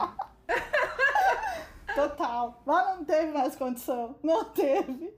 [1.94, 2.60] Total.
[2.64, 4.16] Mas não teve mais condição.
[4.22, 5.14] Não teve.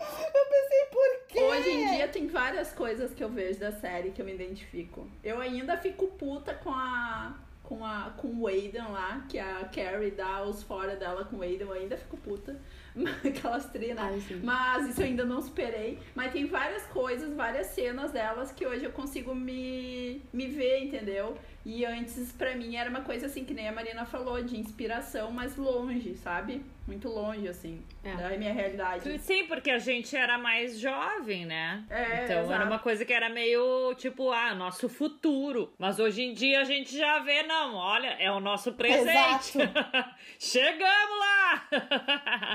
[0.00, 1.42] Eu pensei, por quê?
[1.42, 5.06] Hoje em dia tem várias coisas que eu vejo da série que eu me identifico.
[5.22, 7.34] Eu ainda fico puta com a.
[7.70, 11.42] Com, a, com o Aiden lá, que a Carrie dá os fora dela com o
[11.42, 12.60] Aiden, eu ainda fico puta.
[13.24, 13.98] Aquelas trinas.
[14.30, 14.40] Ai.
[14.42, 15.98] Mas isso eu ainda não superei.
[16.14, 21.36] Mas tem várias coisas, várias cenas delas que hoje eu consigo me, me ver, entendeu?
[21.64, 25.30] E antes, pra mim, era uma coisa assim, que nem a Marina falou, de inspiração,
[25.30, 26.62] mas longe, sabe?
[26.86, 28.16] Muito longe, assim, É.
[28.16, 29.18] da minha realidade.
[29.18, 31.84] Sim, porque a gente era mais jovem, né?
[31.90, 32.66] É, então era exato.
[32.66, 35.70] uma coisa que era meio tipo, ah, nosso futuro.
[35.78, 39.58] Mas hoje em dia a gente já vê, não, olha, é o nosso presente.
[40.40, 41.68] Chegamos lá!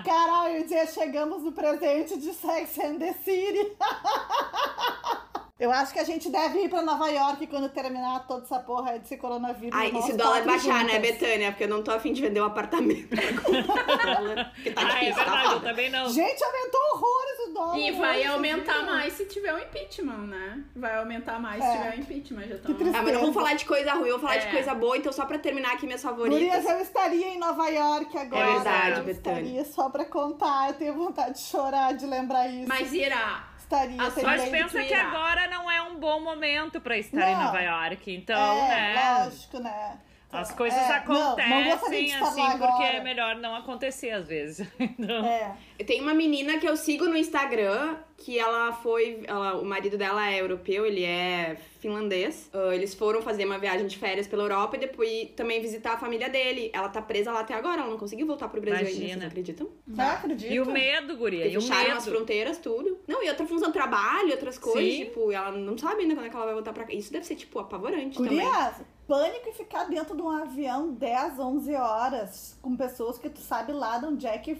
[0.03, 3.75] Carol, eu ia dizer, chegamos no presente de Sex and the City.
[5.57, 8.91] Eu acho que a gente deve ir pra Nova York quando terminar toda essa porra
[8.91, 9.73] aí desse coronavírus.
[9.79, 11.11] Ai, e se o dólar baixar, né, juntas.
[11.11, 11.51] Betânia?
[11.51, 13.07] Porque eu não tô afim de vender um apartamento.
[13.15, 15.69] Porque tá ah, é difícil, tá verdade, eu foda.
[15.69, 16.09] também não.
[16.09, 17.77] Gente, aumentou horrores o dólar.
[17.79, 18.85] E vai hoje, aumentar viram?
[18.85, 20.63] mais se tiver um impeachment, né?
[20.75, 21.71] Vai aumentar mais É.
[21.71, 22.47] se tiver um impeachment.
[22.47, 22.97] Já tristeza.
[22.97, 24.39] Ah, mas não vamos falar de coisa ruim, vamos falar É.
[24.39, 24.97] de coisa boa.
[24.97, 26.37] Então, só pra terminar aqui minhas favoritas.
[26.37, 28.43] Gurias, eu estaria em Nova York agora.
[28.45, 29.39] É verdade, eu Betânia.
[29.39, 30.67] estaria só pra contar.
[30.67, 32.67] Eu tenho vontade de chorar, de lembrar isso.
[32.67, 37.35] Mas irá, estaria Mas pensa que agora não é um bom momento pra estar em
[37.35, 37.43] Não.
[37.45, 38.13] Nova York.
[38.15, 39.23] Então, é, né?
[39.25, 39.97] lógico, né?
[40.31, 44.27] As coisas É, não, não acontecem de estar assim porque é melhor não acontecer às
[44.27, 44.67] vezes.
[44.79, 45.55] Então, É.
[45.85, 49.23] Tenho uma menina que eu sigo no Instagram, que ela foi.
[49.27, 52.49] ela- o marido dela é europeu, ele é finlandês.
[52.53, 55.97] Ah, eles foram fazer uma viagem de férias pela Europa e depois também visitar a
[55.97, 56.71] família dele.
[56.73, 59.15] Ela tá presa lá até agora, ela não conseguiu voltar pro Brasil ainda, Imagina.
[59.19, 59.69] vocês acreditam?
[59.85, 60.51] Não acredito.
[60.51, 62.15] E o medo, guria, Porque e o fecharam as medo.
[62.17, 62.97] fronteiras, tudo.
[63.07, 65.05] Não, e outra função, trabalho, outras coisas, Sim.
[65.05, 66.93] tipo, ela não sabe ainda quando é que ela vai voltar pra cá.
[66.93, 68.39] Isso deve ser, tipo, apavorante também.
[68.39, 68.75] Gurias,
[69.07, 73.71] pânico em ficar dentro de um avião 10, 11 horas com pessoas que tu sabe
[73.73, 74.57] lá de onde é que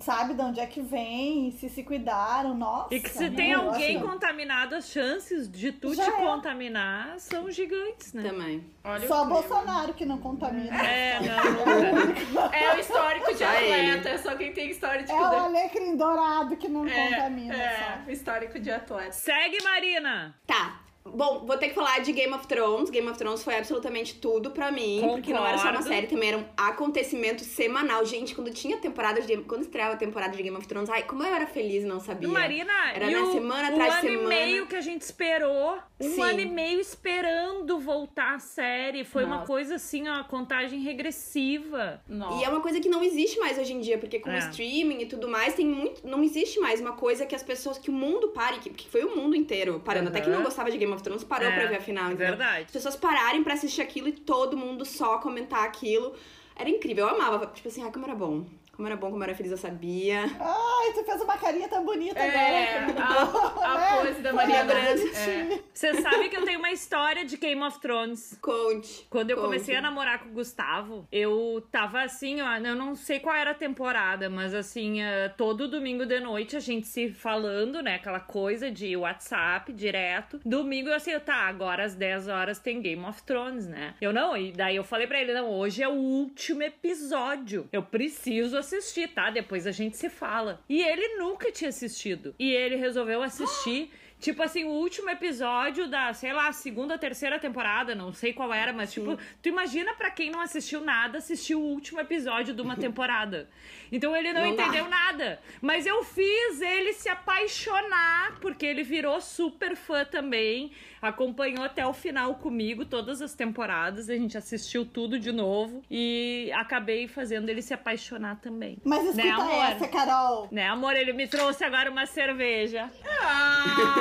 [0.00, 2.94] sabe de onde é que vem, se se cuidaram, nossa.
[2.94, 6.12] E que se não, tem alguém contaminado, as chances de tu Já te é.
[6.24, 8.22] contaminar são gigantes, né?
[8.22, 8.64] Também.
[8.84, 9.24] Olha Só.
[9.24, 10.74] Bolsonaro que não contamina.
[10.84, 11.18] É,
[12.32, 12.52] não.
[12.52, 16.56] É o histórico de atleta, é só quem tem histórico de É o alecrim dourado
[16.56, 17.54] que não É, contamina.
[17.54, 18.08] é, só.
[18.08, 19.12] o histórico de atleta.
[19.12, 20.34] Segue, Marina!
[20.46, 20.80] Tá.
[21.06, 22.88] Bom, vou ter que falar de Game of Thrones.
[22.88, 25.00] Game of Thrones foi absolutamente tudo pra mim.
[25.02, 25.88] Porque não era só uma Concordo.
[25.94, 28.04] série, também era um acontecimento semanal.
[28.06, 29.36] Gente, quando tinha temporada de.
[29.42, 32.00] Quando estreava a temporada de Game of Thrones, ai, como eu era feliz e não
[32.00, 32.26] sabia.
[32.26, 34.28] Marina, Era e na o, semana o atrás ano de e semana.
[34.28, 36.22] meio que a gente esperou, um Sim.
[36.22, 39.04] ano e meio esperando voltar a série.
[39.04, 39.46] Foi uma Nossa.
[39.46, 42.00] coisa assim, ó, contagem regressiva.
[42.08, 42.40] Nossa.
[42.40, 44.38] E é uma coisa que não existe mais hoje em dia, porque com o É.
[44.38, 46.06] streaming e tudo mais, tem muito.
[46.06, 47.78] Não existe mais uma coisa que as pessoas.
[47.78, 50.08] que o mundo pare, que, que foi o mundo inteiro parando.
[50.08, 52.06] Até quem não gostava de Game of Thrones parou É, pra ver a final.
[52.06, 52.28] entendeu?
[52.28, 52.64] Verdade.
[52.66, 56.14] As pessoas pararem pra assistir aquilo e todo mundo só comentar aquilo.
[56.56, 57.46] Era incrível, eu amava.
[57.48, 58.46] Tipo assim, ah, como era bom.
[58.76, 60.22] Como era bom, como era feliz, eu sabia.
[60.24, 63.02] Ai, tu fez uma carinha tão bonita É, agora.
[63.04, 64.94] a, a pose da Maria Branca.
[64.96, 65.60] bonitinha.
[65.72, 68.36] Você sabe que eu tenho uma história de Game of Thrones.
[68.40, 69.06] Conte.
[69.08, 69.46] Quando eu conte.
[69.46, 73.52] comecei a namorar com o Gustavo, eu tava assim, ó, eu não sei qual era
[73.52, 78.20] a temporada, mas assim, eh, todo domingo de noite a gente se falando, né, aquela
[78.20, 80.40] coisa de WhatsApp direto.
[80.44, 83.94] Domingo eu assim, eu, tá, agora às 10 horas tem Game of Thrones, né?
[84.00, 87.68] Eu não, e daí eu falei pra ele, não, hoje é o último episódio.
[87.72, 89.30] Eu preciso assistir, tá?
[89.30, 90.62] Depois a gente se fala.
[90.68, 92.34] E ele nunca tinha assistido.
[92.38, 93.92] E ele resolveu assistir.
[94.20, 98.72] Tipo assim, o último episódio da, sei lá, segunda, terceira temporada, não sei qual era,
[98.72, 102.74] mas tipo, tu imagina pra quem não assistiu nada, assistiu o último episódio de uma
[102.74, 103.50] temporada.
[103.92, 104.62] Então ele não, Não dá.
[104.62, 105.40] entendeu nada.
[105.60, 110.72] Mas eu fiz ele se apaixonar, porque ele virou super fã também.
[111.08, 116.50] Acompanhou até o final comigo todas as temporadas, a gente assistiu tudo de novo e
[116.54, 118.78] acabei fazendo ele se apaixonar também.
[118.84, 119.64] Mas escuta Né, amor?
[119.64, 120.48] essa, Carol.
[120.50, 120.94] Né, amor?
[120.96, 122.90] Ele me trouxe agora uma cerveja.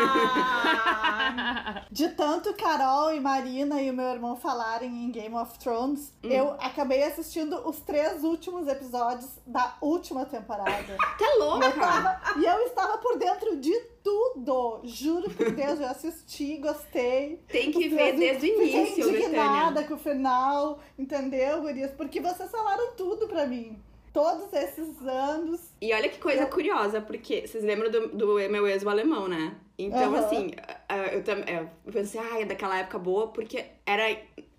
[0.04, 1.84] Ah!
[1.92, 6.30] De tanto Carol e Marina e o meu irmão falarem em Game of Thrones, Hum.
[6.30, 10.98] eu acabei assistindo os três últimos episódios da última temporada.
[11.14, 11.72] Tá E eu louca?
[11.72, 13.72] tava- e eu estava por dentro de
[14.04, 14.82] tudo.
[14.84, 17.40] Juro por Deus, eu assisti, gostei.
[17.48, 19.88] Tem que ver desde o início, Fiquei indignada Betânia.
[19.88, 21.92] com o final, entendeu, gurias?
[21.92, 23.78] Porque vocês falaram tudo pra mim.
[24.12, 25.60] Todos esses anos.
[25.82, 29.28] E olha que coisa Eu- curiosa, porque vocês lembram do, do meu ex, o alemão,
[29.28, 29.56] né?
[29.76, 30.20] Então, Aham.
[30.26, 30.52] assim,
[30.88, 34.04] ah, eu também eu pensei, ai, é daquela época boa, porque era.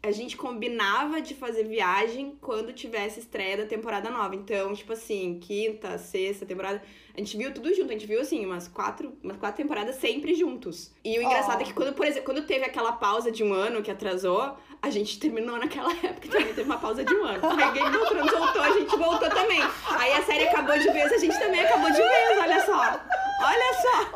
[0.06, 4.34] A gente combinava de fazer viagem quando tivesse estreia da temporada nova.
[4.36, 6.82] Então, tipo assim, quinta, sexta temporada.
[7.16, 10.34] A gente viu tudo junto, a gente viu assim, umas quatro, umas quatro temporadas sempre
[10.34, 10.92] juntos.
[11.02, 11.62] E o engraçado Oh.
[11.62, 14.90] é que quando, por exemplo, quando teve aquela pausa de um ano que atrasou, a
[14.90, 17.40] gente terminou naquela época também, teve uma pausa de um ano.
[17.48, 19.60] Aí Game of Thrones voltou, a gente voltou também.
[19.88, 23.00] Aí a série acabou de vez, a gente também acabou de vez, olha só.
[23.40, 24.10] Olha só.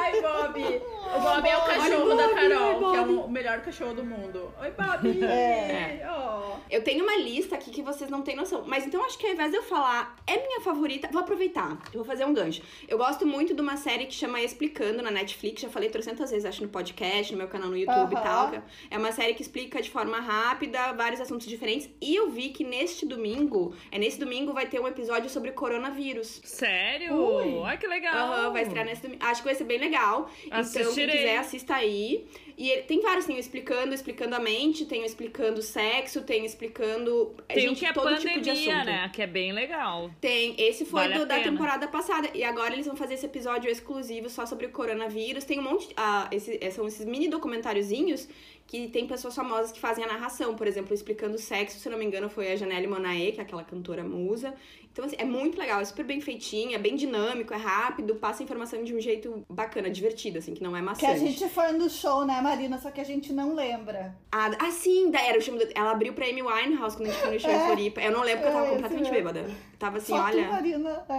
[0.00, 0.97] Ai, Bob!
[1.16, 4.52] O Bob é o cachorro da Carol, que é o melhor cachorro do mundo.
[4.60, 5.08] Oi, Bob!
[5.28, 6.06] É.
[6.08, 6.56] Oh.
[6.70, 8.64] Eu tenho uma lista aqui que vocês não têm noção.
[8.66, 11.78] Mas então acho que ao invés de eu falar, é minha favorita, vou aproveitar.
[11.92, 12.62] Eu vou fazer um gancho.
[12.86, 15.62] Eu gosto muito de uma série que chama Explicando na Netflix.
[15.62, 18.20] Já falei trocentas vezes, acho, no podcast, no meu canal no YouTube Aham.
[18.20, 18.62] e tal.
[18.90, 21.88] É uma série que explica de forma rápida vários assuntos diferentes.
[22.00, 26.40] E eu vi que neste domingo, é nesse domingo, vai ter um episódio sobre coronavírus.
[26.44, 27.14] Sério?
[27.14, 27.62] Ui.
[27.64, 28.52] Ai, que legal.
[28.52, 29.24] Vai estrear nesse domingo.
[29.24, 30.30] Acho que vai ser bem legal.
[30.46, 30.62] Então,
[31.04, 31.16] Assistirei.
[31.18, 32.26] quiser, assista aí.
[32.58, 36.42] E ele- tem vários, tem o explicando, explicando a mente, tem o explicando sexo, tem
[36.42, 37.32] o explicando.
[37.46, 38.86] Tem o gente, que é todo tipo de pandemia, assunto.
[38.86, 39.10] né?
[39.14, 40.10] Que é bem legal.
[40.20, 40.56] Tem.
[40.58, 42.28] Esse foi Vale do- da temporada passada.
[42.34, 45.44] E agora eles vão fazer esse episódio exclusivo só sobre o coronavírus.
[45.44, 45.88] Tem um monte.
[45.96, 48.28] ah, esse, são esses mini documentáriozinhos
[48.66, 52.04] que tem pessoas famosas que fazem a narração, por exemplo, explicando sexo, se não me
[52.04, 54.52] engano, foi a Janelle Monae, que é aquela cantora musa.
[54.92, 58.42] Então, assim, é muito legal, é super bem feitinho, é bem dinâmico, é rápido, passa
[58.42, 61.12] a informação de um jeito bacana, divertido, assim, que não é Que maçante.
[61.12, 62.78] a gente foi no show, né, Marina?
[62.78, 64.14] Só que a gente não lembra.
[64.32, 67.20] Ah, ah, sim, era o show do- ela abriu pra Amy Winehouse quando a gente
[67.22, 67.66] foi no show em É.
[67.66, 68.00] Floripa.
[68.00, 69.14] Eu não lembro porque eu tava É, completamente mesmo.
[69.32, 69.50] bêbada.
[69.78, 70.44] Tava assim, Só olha...
[70.46, 71.04] tu, Marina.
[71.08, 71.14] É.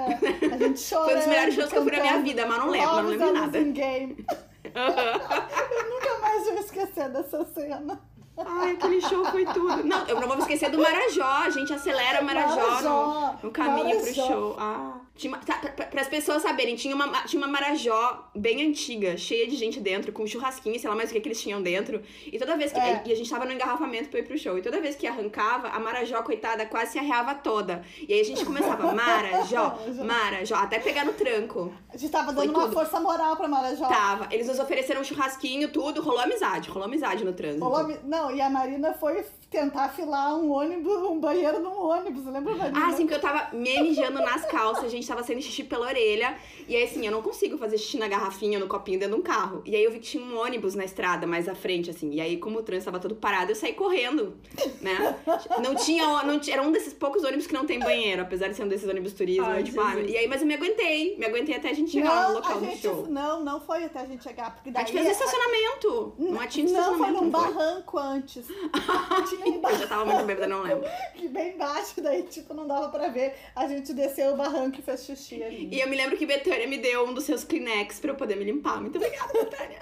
[0.53, 1.05] A gente chorando.
[1.05, 3.03] Foi um dos melhores shows que eu fui na minha vida, mas não lembro, mas
[3.03, 3.63] não lembro nada.
[3.63, 4.25] Game.
[4.75, 7.99] Eu nunca mais vou esquecer dessa cena.
[8.37, 9.83] Ai, aquele show foi tudo.
[9.83, 11.23] Não, eu não vou esquecer do Marajó.
[11.25, 14.27] A gente acelera o Marajó, Marajó, no, no caminho pro Marajó.
[14.27, 14.55] show.
[14.57, 14.93] Ah.
[15.19, 19.57] Tinha tá, pra, as pessoas saberem, tinha uma, tinha uma Marajó bem antiga, cheia de
[19.57, 22.01] gente dentro, com churrasquinho, sei lá mais o que, que eles tinham dentro.
[22.25, 22.79] E toda vez que.
[22.79, 23.03] É.
[23.05, 24.57] E a gente tava no engarrafamento pra ir pro show.
[24.57, 27.83] E toda vez que arrancava, a Marajó, coitada, quase se arreava toda.
[28.07, 31.73] E aí a gente começava, Marajó, Marajó, até pegar no tranco.
[31.93, 32.73] A gente tava Foi dando uma tudo.
[32.75, 33.89] força moral pra Marajó.
[33.89, 34.29] Tava.
[34.31, 37.65] Eles nos ofereceram um churrasquinho, tudo, rolou amizade, rolou amizade no trânsito.
[37.65, 42.55] Rolou Não, e a Marina foi tentar afilar um ônibus, um banheiro num ônibus, lembra,
[42.55, 42.85] Marina?
[42.85, 45.87] Ah, sim, porque eu tava me mijando nas calças, a gente tava sendo xixi pela
[45.87, 46.35] orelha.
[46.67, 49.23] E aí, assim, eu não consigo fazer xixi na garrafinha, no copinho dentro de um
[49.23, 49.63] carro.
[49.65, 52.11] E aí eu vi que tinha um ônibus na estrada, mais à frente, assim.
[52.13, 54.35] E aí, como o trânsito tava todo parado, eu saí correndo,
[54.81, 55.15] né?
[55.63, 56.57] Não tinha, não tinha.
[56.57, 59.13] Era um desses poucos ônibus que não tem banheiro, apesar de ser um desses ônibus
[59.13, 59.45] turismo.
[59.45, 61.17] Ai, eu, tipo, ah, e aí, mas eu me aguentei.
[61.17, 63.07] Me aguentei até a gente chegar lá no Não, local a do gente, show.
[63.07, 64.85] não, não foi até a gente chegar, porque A daí...
[64.85, 66.13] gente fez estacionamento.
[66.19, 67.23] Não tinha Não, foi estacionamento.
[67.23, 67.53] num não foi?
[67.53, 68.45] barranco antes.
[69.45, 70.85] Eu já tava muito bêbada, não lembro.
[71.29, 73.35] bem baixo, daí, tipo, não dava pra ver.
[73.55, 75.69] A gente desceu o barranco e fez xixi ali.
[75.71, 78.35] E eu me lembro que Betânia me deu um dos seus Kleenex pra eu poder
[78.35, 78.81] me limpar.
[78.81, 79.79] Muito obrigada, Betânia.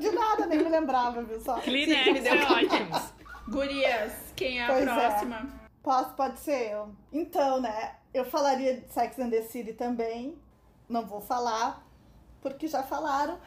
[0.00, 1.58] De nada, nem me lembrava, viu só?
[1.60, 3.12] Kleenex Sim, me deu é ótimo.
[3.48, 4.94] Gurias, quem é a Pois é.
[4.94, 5.62] próxima?
[5.82, 6.90] Posso, pode ser eu.
[7.12, 10.38] Então, né, eu falaria de Sex and the City também.
[10.88, 11.84] Não vou falar,
[12.40, 13.38] porque já falaram.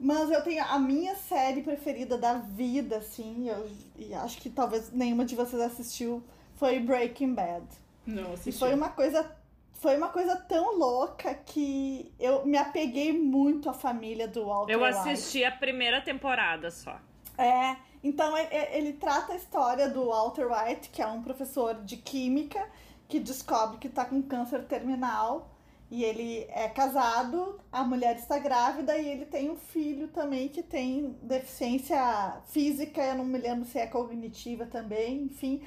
[0.00, 4.92] Mas eu tenho a minha série preferida da vida, assim, eu, e acho que talvez
[4.92, 6.22] nenhuma de vocês assistiu,
[6.56, 7.64] foi Breaking Bad.
[8.06, 8.58] Não, E assisti.
[8.58, 9.28] foi uma coisa.
[9.74, 14.80] Foi uma coisa tão louca que eu me apeguei muito à família do Walter Eu
[14.82, 14.96] White.
[14.98, 16.98] assisti a primeira temporada só.
[17.36, 21.96] É, então ele, ele trata a história do Walter White, que é um professor de
[21.96, 22.60] química
[23.08, 25.48] que descobre que tá com câncer terminal
[25.90, 30.62] e ele é casado, a mulher está grávida e ele tem um filho também que
[30.62, 35.62] tem deficiência física, eu não me lembro se é cognitiva também, enfim.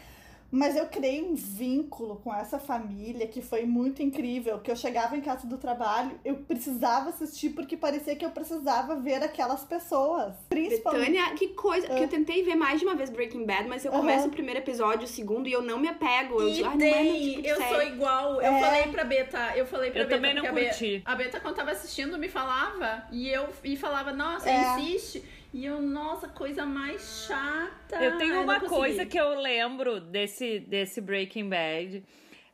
[0.54, 4.60] Mas eu criei um vínculo com essa família que foi muito incrível.
[4.60, 8.98] Que eu chegava em casa do trabalho, eu precisava assistir porque parecia que eu precisava
[8.98, 10.34] ver aquelas pessoas.
[10.50, 11.12] Principalmente.
[11.12, 11.88] Betânia, que coisa.
[11.88, 14.60] Porque eu tentei ver mais de uma vez Breaking Bad, mas eu começo o primeiro
[14.60, 16.42] episódio, o segundo, e eu não me apego.
[16.42, 17.70] Eu E digo, ah, não é meu tipo de eu série.
[17.74, 18.34] sou igual.
[18.42, 18.60] Eu É.
[18.60, 20.16] falei pra Beta, eu falei pra Eu Beta.
[20.18, 21.02] também não porque a Be- curti.
[21.06, 23.06] A Beta, quando tava assistindo, me falava.
[23.12, 24.80] E eu e falava, nossa, É.
[24.80, 25.24] insiste.
[25.54, 28.02] E eu, nossa, coisa mais chata.
[28.02, 28.76] Eu tenho uma consegui.
[28.76, 32.04] coisa que eu lembro desse, desse Breaking Bad.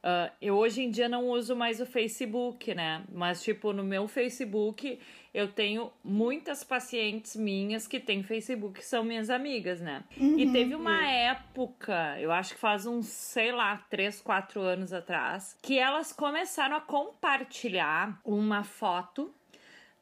[0.10, 3.04] Ah, eu hoje em dia não uso mais o Facebook, né?
[3.12, 5.00] Mas, tipo, no meu Facebook
[5.34, 10.04] eu tenho muitas pacientes minhas que têm Facebook, que são minhas amigas, né?
[10.18, 15.56] E teve uma época, eu acho que faz uns, sei lá, três, quatro anos atrás,
[15.62, 19.32] que elas começaram a compartilhar uma foto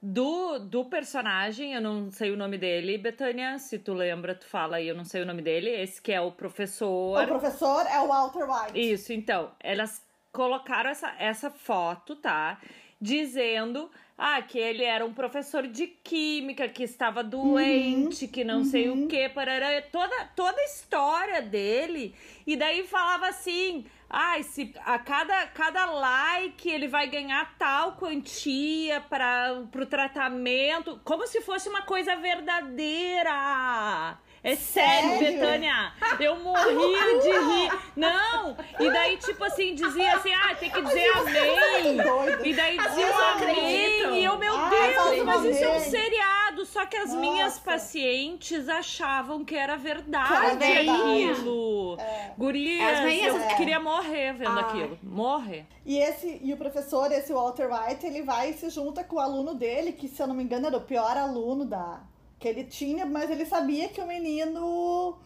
[0.08, 4.76] do, do personagem, eu não sei o nome dele, Betânia, se tu lembra, tu fala
[4.76, 7.24] aí, eu não sei o nome dele, esse que é o professor.
[7.24, 8.80] O professor é o Walter White.
[8.80, 12.62] Isso, então, elas colocaram essa, essa foto, tá?
[13.02, 18.90] Dizendo ah, que ele era um professor de química, que estava doente, que não sei
[18.90, 22.14] o que, parará, toda, toda a história dele.
[22.46, 23.86] E daí falava assim:
[24.18, 31.28] ah, se a cada, cada like ele vai ganhar tal quantia para o tratamento, como
[31.28, 34.18] se fosse uma coisa verdadeira.
[34.46, 35.40] É sério, Sério?
[35.40, 35.92] Betânia.
[36.20, 37.80] Eu morria de rir.
[37.96, 38.56] Não!
[38.80, 41.98] E daí, tipo assim, dizia assim: ah, tem que dizer amém.
[42.44, 44.20] E daí dizia amém.
[44.20, 46.64] E eu, meu Ah, Deus, mas isso é um seriado.
[46.66, 47.20] Só que as Nossa.
[47.20, 50.90] minhas pacientes achavam que era verdade, Que era verdade.
[50.90, 51.98] aquilo.
[52.00, 52.32] É.
[52.38, 53.54] Gurias, As veinhas- eu É.
[53.56, 54.62] queria morrer vendo Ah.
[54.62, 55.00] aquilo.
[55.02, 55.66] Morrer.
[55.86, 59.20] E esse e o professor, esse Walter White, ele vai e se junta com o
[59.20, 62.00] aluno dele, que se eu não me engano era o pior aluno da
[62.46, 65.18] que ele tinha, mas ele sabia que o menino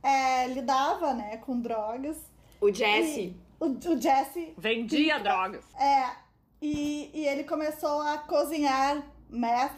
[0.00, 2.16] é, lidava, né, com drogas.
[2.60, 3.34] O Jesse.
[3.58, 5.64] O, o Jesse Vendia drogas.
[5.76, 6.10] é
[6.62, 9.72] e, e ele começou a cozinhar meth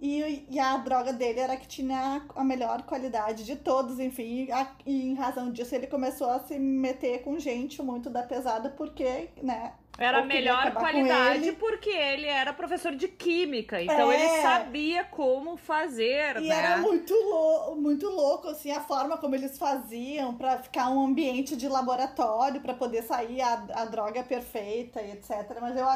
[0.00, 4.46] e, e a droga dele era que tinha a melhor qualidade de todos, enfim.
[4.46, 8.22] E, a- e em razão disso ele começou a se meter com gente muito da
[8.24, 11.52] pesada, porque, né, Era melhor qualidade ele.
[11.56, 14.14] porque ele era professor de química, então É.
[14.14, 16.54] ele sabia como fazer, E né?
[16.54, 21.56] era muito, lou muito louco, assim, a forma como eles faziam pra ficar um ambiente
[21.56, 25.56] de laboratório, pra poder sair a, a droga perfeita e etc.
[25.60, 25.86] Mas eu.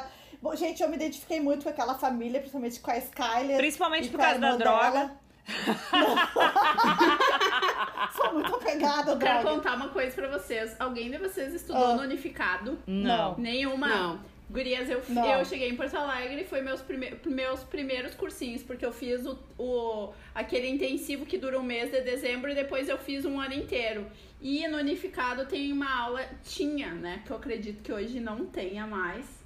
[0.43, 3.59] Bom, gente, eu me identifiquei muito com aquela família, principalmente com a Skyler.
[3.59, 4.91] Principalmente por causa da droga.
[4.91, 5.21] dela.
[8.17, 10.77] Sou muito apegada Eu quero contar uma coisa pra vocês.
[10.79, 11.97] Alguém de vocês estudou Ah.
[11.97, 12.79] no Unificado?
[12.87, 13.37] Não.
[13.39, 13.89] Nenhuma?
[13.89, 14.21] Não.
[14.51, 15.25] Gurias, eu, Não.
[15.25, 19.25] eu cheguei em Porto Alegre e foi meus, prime meus primeiros cursinhos, porque eu fiz
[19.25, 23.39] o, o, aquele intensivo que dura um mês de dezembro e depois eu fiz um
[23.41, 24.09] ano inteiro.
[24.41, 27.23] E no Unificado tem uma aula, tinha, né?
[27.25, 29.40] Que eu acredito que hoje não tenha mais.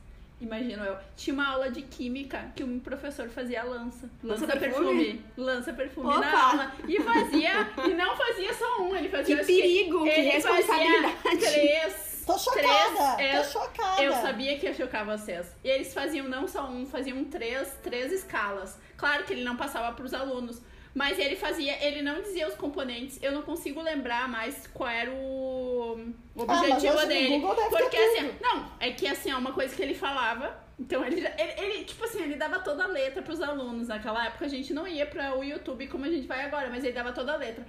[0.44, 0.96] Imagino eu.
[1.16, 4.08] Tinha uma aula de química que um professor fazia lança.
[4.22, 5.04] Lança, Lança perfume.
[5.04, 5.24] perfume?
[5.36, 6.20] Lança perfume Opa!
[6.20, 6.72] na aula.
[6.86, 7.68] E fazia.
[7.88, 9.36] e não fazia só um, ele fazia.
[9.38, 11.14] Que perigo, que ele responsabilidade.
[11.40, 12.14] Três.
[12.26, 14.02] Tô chocada, três, tô chocada.
[14.02, 15.54] eu sabia que ia chocar vocês.
[15.62, 18.78] E eles faziam não só um, faziam três, três escalas.
[18.96, 20.62] Claro que ele não passava pros alunos.
[20.94, 23.18] Mas ele fazia, ele não dizia os componentes.
[23.20, 25.98] Eu não consigo lembrar mais qual era o,
[26.38, 27.40] Ah, objetivo no dele.
[27.68, 30.62] Porque assim, não, é que assim, é uma coisa que ele falava.
[30.78, 33.88] Então ele, ele, ele, tipo assim, ele dava toda a letra pros alunos.
[33.88, 36.84] Naquela época a gente não ia para o YouTube como a gente vai agora, mas
[36.84, 37.66] ele dava toda a letra.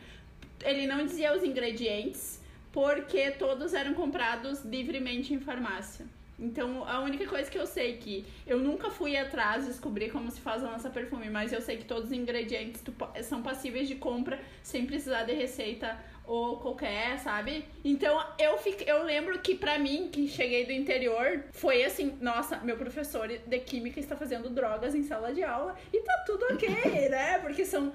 [0.64, 2.40] Ele não dizia os ingredientes,
[2.72, 6.06] porque todos eram comprados livremente em farmácia.
[6.38, 10.42] Então, a única coisa que eu sei que eu nunca fui atrás descobrir como se
[10.42, 12.82] faz a lança perfume, mas eu sei que todos os ingredientes
[13.24, 17.66] são passíveis de compra sem precisar de receita ou qualquer, sabe?
[17.84, 22.58] Então, eu fico, eu lembro que pra mim, que cheguei do interior, foi assim, nossa,
[22.58, 27.10] meu professor de química está fazendo drogas em sala de aula e tá tudo ok,
[27.10, 27.40] né?
[27.40, 27.94] Porque são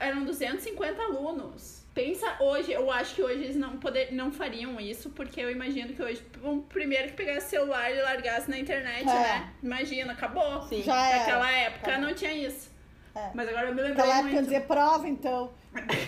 [0.00, 1.84] eram 250 alunos.
[1.98, 5.92] Pensa hoje, eu acho que hoje eles não, poder, não fariam isso, porque eu imagino
[5.92, 9.12] que hoje, um primeiro que pegasse celular e largasse na internet, É.
[9.12, 9.52] né?
[9.60, 10.62] Imagina, acabou.
[10.68, 10.80] Sim.
[10.84, 11.18] Já era.
[11.18, 12.06] Naquela época Acabou.
[12.08, 12.70] não tinha isso.
[13.16, 13.30] É.
[13.34, 14.44] Mas agora eu me lembrei Naquela época eu muito.
[14.44, 15.50] dizia prova então.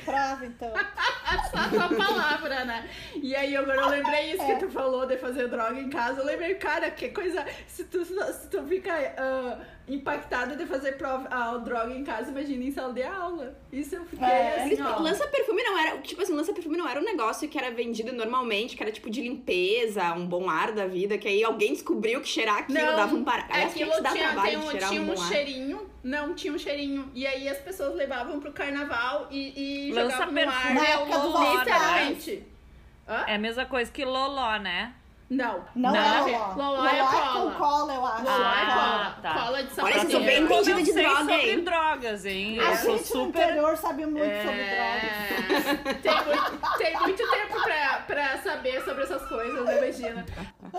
[0.04, 0.72] Prova então.
[1.50, 2.88] Só a palavra, né?
[3.22, 4.54] E aí agora eu lembrei isso É.
[4.54, 6.20] que tu falou de fazer droga em casa.
[6.20, 7.44] Eu lembrei, cara, que coisa.
[7.66, 9.58] Se tu, se tu fica ah,
[9.88, 13.56] impactada de fazer prova, ah, droga em casa, imagina em sala de aula.
[13.72, 14.64] Isso eu fiquei É.
[14.64, 14.98] assim, ó.
[15.00, 18.12] Lança perfume não era, tipo assim, lança perfume não era um negócio que era vendido
[18.12, 22.20] normalmente, que era tipo de limpeza, um bom ar da vida, que aí alguém descobriu
[22.20, 23.44] que cheirar aquilo Não, dava um para.
[23.50, 25.28] Aliás, Aquilo gente dá tinha, trabalho tem de um, cheirar tinha um um bom ar.
[25.28, 25.89] cheirinho.
[26.02, 27.10] Não, tinha um cheirinho.
[27.14, 30.44] E aí as pessoas levavam pro carnaval e, e Lança jogavam no ar.
[30.44, 31.56] perfume Na é época do né?
[31.56, 32.46] Literalmente.
[33.08, 33.24] Hã?
[33.26, 34.94] É a mesma coisa que loló, né?
[35.28, 35.64] Não.
[35.76, 36.54] Não, Não, é Loló.
[36.54, 36.76] Loló.
[36.76, 37.50] Loló é cola.
[37.52, 38.22] com cola, eu acho.
[38.24, 39.18] Loló é Ah, cola.
[39.22, 39.32] tá.
[39.44, 40.24] Cola de Olha, vocês são sapateiro.
[40.24, 41.64] bem Como eu entendidas de droga, sobre hein?
[41.64, 42.58] drogas, hein?
[42.60, 43.42] A Eu sou gente no super...
[43.44, 45.20] interior sabe muito sobre drogas.
[45.86, 50.26] É, tem, muito, tem muito tempo pra, pra saber sobre essas coisas, né, Regina?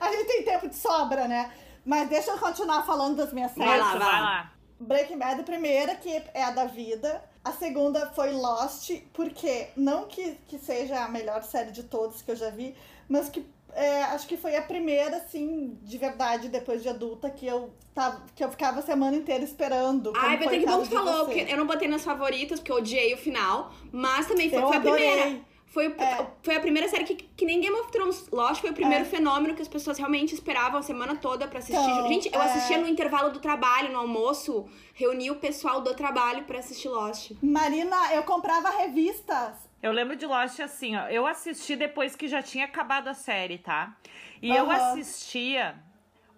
[0.00, 1.50] A gente tem tempo de sobra, né?
[1.84, 3.82] Mas deixa eu continuar falando das minhas Vai séries.
[3.84, 4.10] lá, Isso, vai.
[4.12, 4.52] vai lá.
[4.80, 7.22] Breaking Bad, a primeira, que é a da vida.
[7.44, 12.30] A segunda foi Lost, porque não que, que seja a melhor série de todas que
[12.30, 12.74] eu já vi,
[13.08, 17.46] mas que é, acho que foi a primeira, assim, de verdade, depois de adulta, que
[17.46, 20.12] eu, tava, que eu ficava a semana inteira esperando.
[20.16, 23.14] Ai, que o bom que falou, porque eu não botei nas favoritas, porque eu odiei
[23.14, 25.10] o final, mas também foi, Eu foi a adorei.
[25.10, 25.40] primeira.
[25.72, 26.26] Foi, É.
[26.42, 28.28] foi a primeira série que, que nem Game of Thrones.
[28.30, 29.08] Lost foi o primeiro É.
[29.08, 31.80] fenômeno que as pessoas realmente esperavam a semana toda pra assistir.
[31.80, 32.44] Então, Gente, eu é.
[32.44, 37.32] assistia no intervalo do trabalho, no almoço, reunia o pessoal do trabalho pra assistir Lost.
[37.42, 39.66] Marina, eu comprava revistas.
[39.82, 41.08] Eu lembro de Lost assim, ó.
[41.08, 43.96] Eu assisti depois que já tinha acabado a série, tá?
[44.42, 44.74] E eu Aham.
[44.92, 45.74] assistia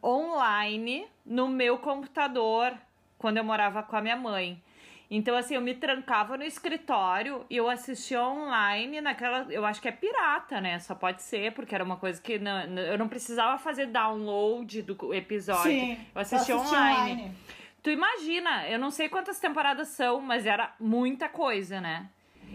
[0.02, 2.72] online no meu computador
[3.18, 4.62] quando eu morava com a minha mãe.
[5.16, 9.46] Então, assim, eu me trancava no escritório e eu assistia online naquela.
[9.50, 10.78] Eu acho que é pirata, né?
[10.80, 15.14] Só pode ser, porque era uma coisa que não- eu não precisava fazer download do
[15.14, 15.70] episódio.
[15.70, 17.32] Sim, eu assistia eu assisti online.
[17.82, 22.08] Tu imagina, eu não sei quantas temporadas são, mas era muita coisa, né?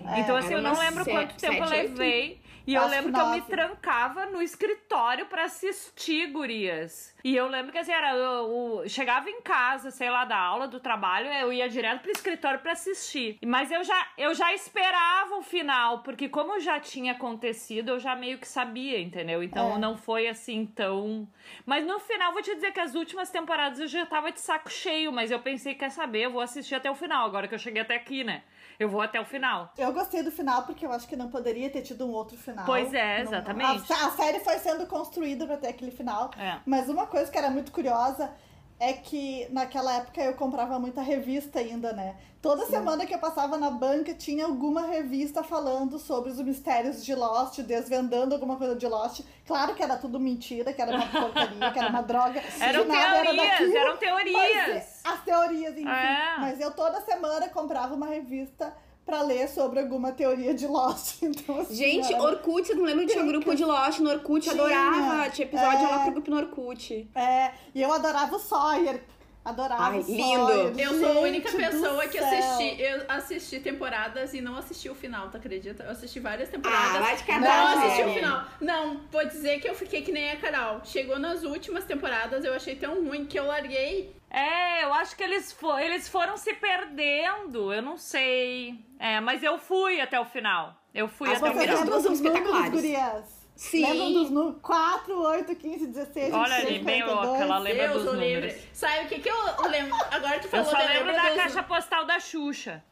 [0.07, 1.91] É, então, assim, eu não lembro se- quanto tempo eu sete, oito.
[1.91, 2.41] levei.
[2.67, 3.51] E Acho eu lembro que que eu me nove.
[3.51, 7.15] trancava no escritório pra assistir, gurias.
[7.23, 10.67] E eu lembro que assim, era, eu, eu chegava em casa, sei lá, da aula,
[10.67, 13.37] do trabalho, eu ia direto pro escritório pra assistir.
[13.45, 18.15] Mas eu já, eu já esperava o final, porque como já tinha acontecido, eu já
[18.15, 19.43] meio que sabia, entendeu?
[19.43, 19.77] Então É.
[19.77, 21.27] não foi assim tão.
[21.65, 24.69] Mas no final, vou te dizer que as últimas temporadas eu já tava de saco
[24.71, 27.59] cheio, mas eu pensei, quer saber, eu vou assistir até o final, agora que eu
[27.59, 28.43] cheguei até aqui, né?
[28.79, 29.73] Eu vou até o final.
[29.77, 32.65] Eu gostei do final porque eu acho que não poderia ter tido um outro final.
[32.65, 33.91] Pois é, Não- exatamente.
[33.91, 36.31] A, a série foi sendo construída pra ter aquele final.
[36.37, 36.59] É.
[36.65, 38.31] Mas uma coisa que era muito curiosa
[38.79, 42.15] é que naquela época eu comprava muita revista ainda, né?
[42.41, 47.13] Toda semana que eu passava na banca tinha alguma revista falando sobre os mistérios de
[47.13, 49.25] Lost, desvendando alguma coisa de Lost.
[49.45, 52.41] Claro que era tudo mentira, que era uma porcaria, que era uma droga.
[52.61, 55.01] Eram nada era teorias, daquilo, eram mas, teorias.
[55.03, 55.89] as teorias, enfim.
[55.89, 56.37] É.
[56.39, 58.73] Mas eu toda semana comprava uma revista
[59.09, 61.17] pra ler sobre alguma teoria de Lost.
[61.29, 64.09] Então, assim, Gente, era- Orkut, vocês não lembram que tinha um grupo de Lost no
[64.09, 64.41] Orkut?
[64.47, 65.29] Tinha, Adorava.
[65.31, 65.89] Tinha episódio é.
[65.89, 67.09] lá pro grupo no Orkut.
[67.15, 69.01] É, e eu adorava o Sawyer.
[69.43, 70.67] Adorava Ai, o Sawyer.
[70.67, 70.79] lindo.
[70.79, 72.81] Eu sou a única Gente pessoa que assisti.
[72.81, 75.83] Eu assisti temporadas e não assisti o final, tu acredita?
[75.83, 76.95] Eu assisti várias temporadas.
[76.95, 78.43] Ah, vai te Não catar, assisti o final.
[78.61, 80.81] Não, vou dizer que eu fiquei que nem a Carol.
[80.83, 84.13] Chegou nas últimas temporadas, eu achei tão ruim que eu larguei.
[84.29, 88.75] É, eu acho que eles, fo eles foram se perdendo, eu não sei.
[88.99, 90.75] É, mas eu fui até o final.
[90.93, 91.85] Eu fui As até o final.
[91.85, 92.71] duas são dos números, espetaculares.
[92.71, 93.39] gurias?
[93.55, 93.83] Sim.
[93.85, 94.61] Lembram dos números?
[94.61, 97.27] 4, 8, 15, 16, Olha 26, ali, bem 42?
[97.27, 98.47] louca, ela lembra Deus dos o livre.
[98.47, 98.63] números.
[98.73, 99.35] Sabe o que, que eu
[99.69, 99.97] lembro?
[100.11, 102.83] Agora tu Eu falou só da lembro da caixa postal da Xuxa.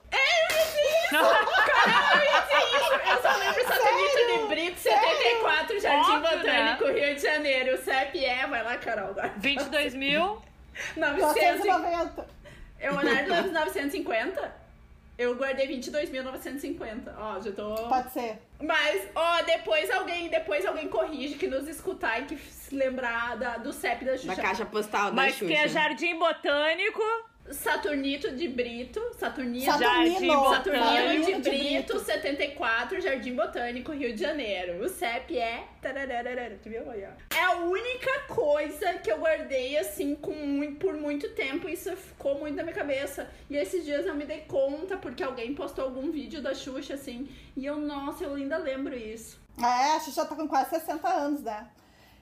[1.11, 1.19] Eu
[3.21, 7.75] só lembro Satélite de Brito 74, Jardim Óbvio, Botânico, Rio de Janeiro.
[7.75, 9.09] O CEP é, vai lá, Carol.
[9.11, 9.33] agora.
[9.37, 10.41] 22 mil.
[10.95, 11.65] 900.
[11.65, 12.27] 490.
[12.79, 14.67] Eu, Leonardo Lemos 950?
[15.17, 17.11] Eu guardei 22.950.
[17.17, 17.73] Ó, já tô.
[17.87, 18.37] Pode ser.
[18.61, 23.57] Mas, ó, depois alguém, depois alguém corrige que nos escutar e que se lembrar da,
[23.57, 24.35] do CEP da Da Xuxa.
[24.41, 25.45] caixa postal da Mas Xuxa.
[25.47, 27.01] que é Jardim Botânico.
[27.51, 30.49] Saturnito de Brito, Saturnino, Jardim Saturnino.
[30.49, 34.83] Saturnino de Saturnino Brito, 74, Jardim Botânico, Rio de Janeiro.
[34.83, 35.65] O CEP é.
[36.65, 37.35] viu aí, ó?
[37.35, 41.69] É a única coisa que eu guardei assim com muito, por muito tempo.
[41.69, 43.29] Isso ficou muito na minha cabeça.
[43.49, 47.29] E esses dias eu me dei conta porque alguém postou algum vídeo da Xuxa assim.
[47.55, 49.39] E eu, nossa, eu ainda lembro isso.
[49.59, 51.67] É, a Xuxa tá com quase 60 anos, né?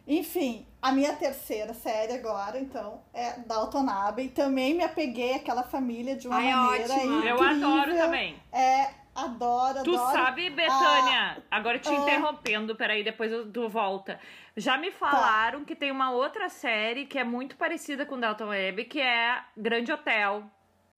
[0.07, 4.29] Enfim, a minha terceira série agora, então, é Dalton Abbey.
[4.29, 7.25] Também me apeguei àquela família de uma Ai, maneira ótima.
[7.25, 8.35] Eu adoro também.
[8.51, 10.11] É, adoro, Tu adoro.
[10.11, 11.93] sabe, Betânia, agora te ah.
[11.93, 14.19] interrompendo, peraí, depois eu- tu volta.
[14.55, 18.85] Já me falaram que tem uma outra série que é muito parecida com Dalton Web,
[18.85, 20.43] que é Grande Hotel.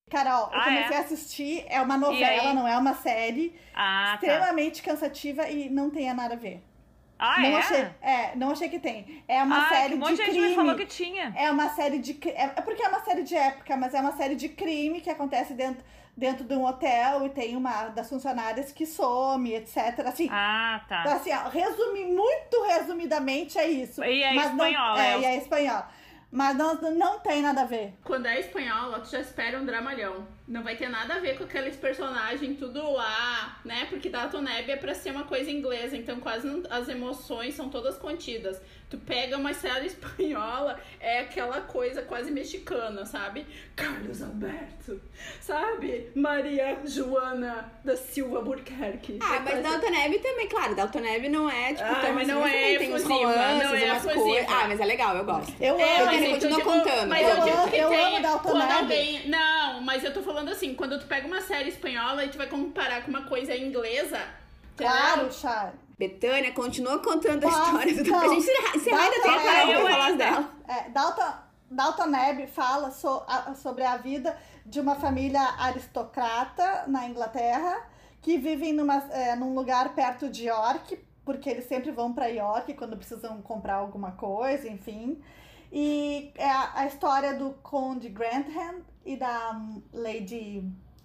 [0.10, 1.00] Carol, eu Ah, comecei é?
[1.00, 3.58] a assistir, é uma novela, não é uma série.
[3.74, 4.28] Ah, tá.
[4.28, 6.62] extremamente cansativa e não tem nada a ver.
[7.20, 7.55] Ah, não é?
[7.55, 9.24] achei, é, não achei que tem.
[9.28, 10.49] É uma ah, série que um monte de de gente crime.
[10.49, 11.34] me falou que tinha.
[11.36, 12.18] É uma série de.
[12.30, 15.09] É é porque é uma série de época, mas é uma série de crime que
[15.09, 15.84] acontece dentro,
[16.15, 19.78] dentro de um hotel e tem uma das funcionárias que some, etc.
[20.05, 21.01] Assim, Ah, tá.
[21.01, 24.03] então, assim ó, resumi, muito resumidamente é isso.
[24.03, 25.84] E é Mas não- espanhola, é, é e é espanhol.
[26.32, 27.93] Mas não, não tem nada a ver.
[28.03, 30.28] Quando é espanhola, tu já espera um dramalhão.
[30.48, 33.86] Não vai ter nada a ver com aqueles personagens tudo lá, né?
[33.89, 37.68] Porque Dalton Neb é pra ser uma coisa inglesa, então quase não- as emoções são
[37.70, 38.62] todas contidas.
[38.89, 43.45] Tu pega uma série espanhola, é aquela coisa quase mexicana, sabe?
[43.76, 45.02] Carlos Alberto,
[45.41, 46.12] sabe?
[46.16, 49.20] Maria Joana da Silva Burquerque.
[49.22, 50.76] Ah, É mas quase- Dalton Neb também, claro.
[50.76, 53.76] Dalton Neb não é, tipo, Ah, mas assim, não é tem uns efusiva, romances, não
[53.76, 54.24] é umas efusiva.
[54.24, 54.50] coisas.
[54.50, 55.54] Ah, mas é legal, eu gosto.
[55.62, 56.06] Eu É, amo.
[56.06, 58.22] mas Ele eu continua digo- contando, Mas eu eu digo amo- que eu tem, amo
[58.22, 58.78] Dalton quando Neb.
[58.80, 59.28] alguém...
[59.28, 62.48] Não, mas eu tô falando assim, quando tu pega uma série espanhola e tu vai
[62.48, 64.20] comparar com uma coisa inglesa...
[64.74, 64.94] entendeu?
[64.94, 65.74] Claro, Char.
[65.98, 67.92] Betânia, continua contando a Nossa, história.
[67.92, 70.52] então, pra gente se você ainda tem a Dalton Carol Neb, pra falar dela.
[70.68, 71.34] É, Dalton,
[71.72, 77.88] Dalton Neb fala so- a- sobre a vida de uma família aristocrata na Inglaterra
[78.22, 82.74] que vivem numa, é, num lugar perto de York, porque eles sempre vão para York
[82.76, 85.20] quando precisam comprar alguma coisa, enfim.
[85.72, 90.63] E é a, história do Conde Grantham e da hum, Lady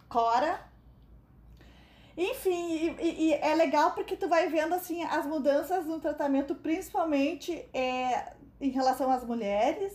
[0.08, 0.60] Cora.
[2.16, 7.52] Enfim, e- e é legal porque tu vai vendo assim as mudanças no tratamento, principalmente
[7.72, 9.92] é, em relação às mulheres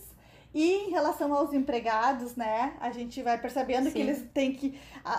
[0.54, 2.72] e em relação aos empregados, né?
[2.80, 4.00] A gente vai percebendo que Sim.
[4.00, 4.78] eles têm que.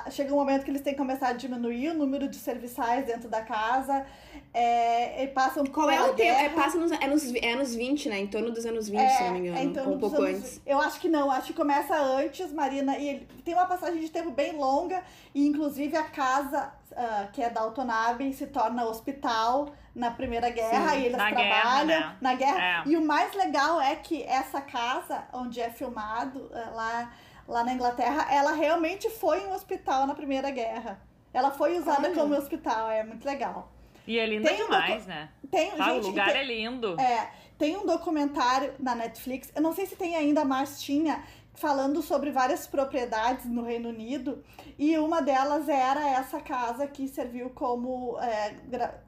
[0.10, 3.30] Chega um momento que eles têm que começar a diminuir o número de serviçais dentro
[3.30, 4.06] da casa.
[4.52, 6.40] É, e passam Qual é o tempo?
[6.40, 8.20] É, passa nos, é, nos, é nos 20, né?
[8.20, 9.58] Em torno dos anos 20, se não me engano.
[9.58, 10.62] é em torno ou um dos pouco anos- antes.
[10.66, 14.10] Eu acho que não, acho que começa antes, Marina, e ele tem uma passagem de
[14.10, 15.04] tempo bem longa,
[15.36, 20.92] e inclusive a casa ah, que é da Altonabe se torna hospital na Primeira Guerra,
[20.92, 22.18] Sim, e eles na guerra, trabalham né?
[22.22, 22.62] na guerra.
[22.62, 22.84] É.
[22.90, 27.14] E o mais legal é que essa casa, onde é filmado, ah, lá,
[27.48, 31.02] lá na Inglaterra, ela realmente foi um hospital na Primeira Guerra.
[31.34, 32.16] Ela foi usada Olha.
[32.16, 33.72] como hospital, é muito legal.
[34.08, 35.30] E é lindo Tem um demais, né?
[35.52, 37.00] Tem, Ah, o gente, lugar tem- é lindo.
[37.00, 37.30] é,
[37.60, 41.24] tem um documentário na Netflix, eu não sei se tem ainda, mas tinha,
[41.56, 44.42] falando sobre várias propriedades no Reino Unido
[44.78, 48.56] e uma delas era essa casa que serviu como é,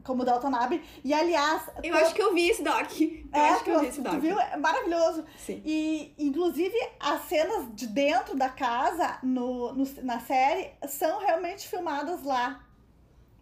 [0.03, 2.91] como Dalton Abbey e aliás Eu acho que eu vi esse doc.
[2.99, 4.15] Eu é, acho que eu vi esse doc.
[4.19, 4.37] viu?
[4.39, 5.23] É maravilhoso.
[5.37, 5.61] Sim.
[5.65, 12.23] E, inclusive, as cenas de dentro da casa no, no- na série são realmente filmadas
[12.23, 12.59] lá.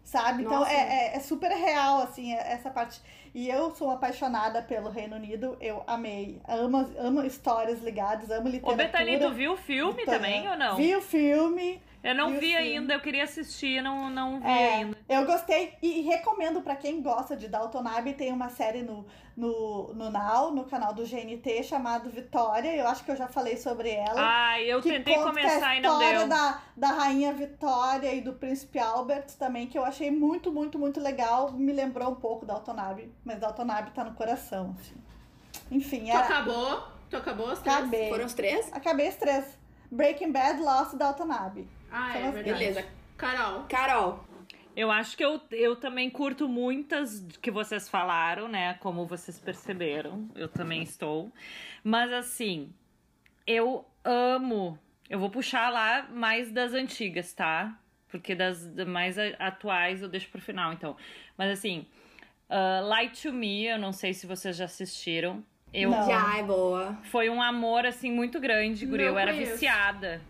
[0.02, 0.42] Sabe?
[0.42, 0.72] Então Nossa.
[0.72, 3.00] é, é, é super real, assim, é- essa parte.
[3.32, 6.40] E eu sou apaixonada pelo Reino Unido, eu amei.
[6.48, 8.84] Amo, amo histórias ligadas, amo Ô, literatura.
[8.88, 10.76] Betani, tu viu o filme Então, também ou não?
[10.76, 11.80] Vi o filme.
[12.02, 12.56] Eu não vi o vi filme.
[12.78, 14.96] ainda, eu queria assistir, não, não vi É, ainda.
[15.08, 19.04] eu gostei e, e recomendo pra quem gosta de Dalton Abbey, tem uma série no,
[19.36, 22.74] no, no Now, no canal do GNT, chamado Vitória.
[22.74, 24.14] Eu acho que eu já falei sobre ela.
[24.18, 26.28] Ai, eu que tentei começar a e não história deu.
[26.28, 30.98] Da, da rainha Vitória e do príncipe Albert também, que eu achei muito, muito, muito
[31.00, 31.52] legal.
[31.52, 34.94] Me lembrou um pouco Dalton Abbey, mas Dalton Abbey tá no coração, assim.
[35.70, 36.20] Enfim, Tu era...
[36.20, 36.82] acabou?
[37.10, 37.76] Tu acabou as três?
[37.76, 38.08] acabei.
[38.08, 38.72] Foram os três?
[38.72, 39.44] Acabei os três.
[39.90, 41.68] Breaking Bad, Lost e Dalton Abbey.
[41.90, 42.58] Ah, é as- verdade.
[42.58, 42.84] Beleza.
[43.16, 43.64] Carol.
[43.68, 44.24] Carol.
[44.76, 48.74] Eu acho que eu, eu também curto muitas que vocês falaram, né?
[48.74, 51.30] Como vocês perceberam, eu também estou.
[51.82, 52.72] Mas assim,
[53.46, 54.78] eu amo.
[55.08, 57.76] Eu vou puxar lá mais das antigas, tá?
[58.08, 60.96] Porque das da- mais atuais eu deixo pro final, então.
[61.36, 61.84] Mas assim,
[62.48, 65.44] uh, Light to Me, eu não sei se vocês já assistiram.
[65.74, 65.90] Eu.
[65.92, 66.96] Já é boa.
[67.04, 69.04] foi um amor, assim, muito grande, Guri.
[69.04, 69.52] Não Eu era conheço.
[69.52, 70.20] viciada.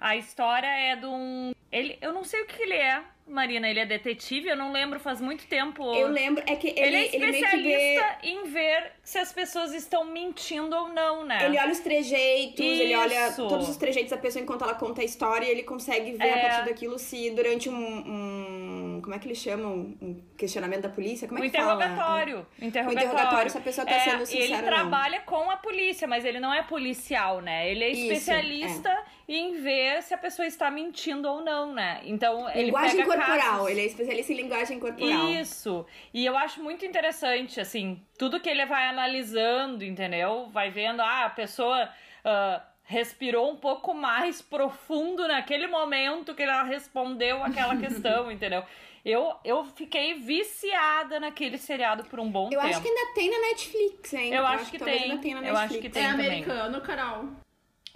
[0.00, 1.52] A história é de um.
[1.72, 3.68] Ele, eu não sei o que ele é, Marina.
[3.68, 5.82] Ele é detetive, eu não lembro, faz muito tempo.
[5.94, 7.68] Eu lembro, é que ele, Ele, é ele meio que vê.
[7.92, 11.44] especialista em ver se as pessoas estão mentindo ou não, né?
[11.46, 13.48] Ele olha os trejeitos, ele olha Isso.
[13.48, 16.34] todos os trejeitos da pessoa enquanto ela conta a história e ele consegue ver É.
[16.34, 19.94] a partir daquilo se durante um, um- Como é que eles chamam?
[20.00, 21.28] Um questionamento da polícia?
[21.28, 21.74] Como o é que fala?
[21.84, 22.46] interrogatório.
[22.60, 26.24] O interrogatório, se a pessoa tá É, sendo sincera Ele trabalha com a polícia, mas
[26.24, 27.70] ele não é policial, né?
[27.70, 32.00] Ele é Isso, especialista em ver se a pessoa está mentindo ou não, né?
[32.04, 35.28] Então, ele Linguagem pega corporal, casos- ele é especialista em linguagem corporal.
[35.32, 35.84] Isso.
[36.14, 40.48] E eu acho muito interessante, assim, tudo que ele vai analisando, entendeu?
[40.52, 41.88] Vai vendo, ah, a pessoa
[42.24, 48.62] ah, respirou um pouco mais profundo naquele momento que ela respondeu aquela questão, entendeu?
[49.04, 52.62] Eu, eu fiquei viciada naquele seriado por um bom Eu tempo.
[52.66, 54.34] acho que ainda tem na Netflix, hein?
[54.34, 55.10] Eu acho que talvez tem.
[55.10, 55.92] ainda tenha na Eu acho Netflix.
[55.92, 56.26] que É tem também.
[56.26, 57.24] americano, Carol.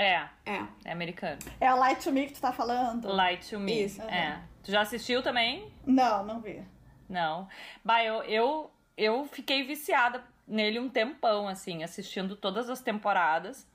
[0.01, 0.63] É, É.
[0.87, 1.39] é americano.
[1.61, 3.09] É o Light to Me que tu tá falando?
[3.09, 3.85] Light to Me.
[3.85, 4.01] Isso.
[4.03, 4.41] É.
[4.63, 5.71] Tu já assistiu também?
[5.85, 6.63] Não, não vi.
[7.09, 7.47] Não.
[7.85, 13.67] Bah, eu, eu, eu fiquei viciada nele um tempão, assim, assistindo todas as temporadas.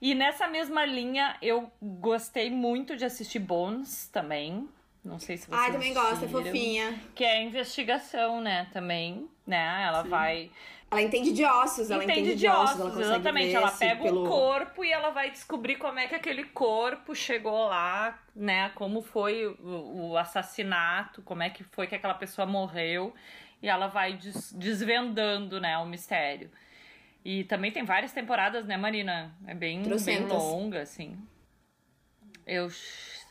[0.00, 4.68] E nessa mesma linha, eu gostei muito de assistir Bones também.
[5.04, 7.00] Não sei se vocês Ai, também gosta, é fofinha.
[7.14, 9.84] Que é investigação, né, também, né?
[9.86, 10.50] Ela vai...
[10.92, 13.54] Ela entende de ossos, ela entende, de ossos, ela consegue exatamente.
[13.54, 14.24] Ela pega pelo...
[14.24, 18.70] o corpo e ela vai descobrir como é que aquele corpo chegou lá, né?
[18.74, 23.14] Como foi o, o assassinato, como é que foi que aquela pessoa morreu.
[23.62, 26.50] E ela vai des- desvendando, né, o mistério.
[27.24, 29.32] E também tem várias temporadas, né, Marina?
[29.46, 31.16] É bem, bem longa, assim.
[32.46, 32.68] Eu,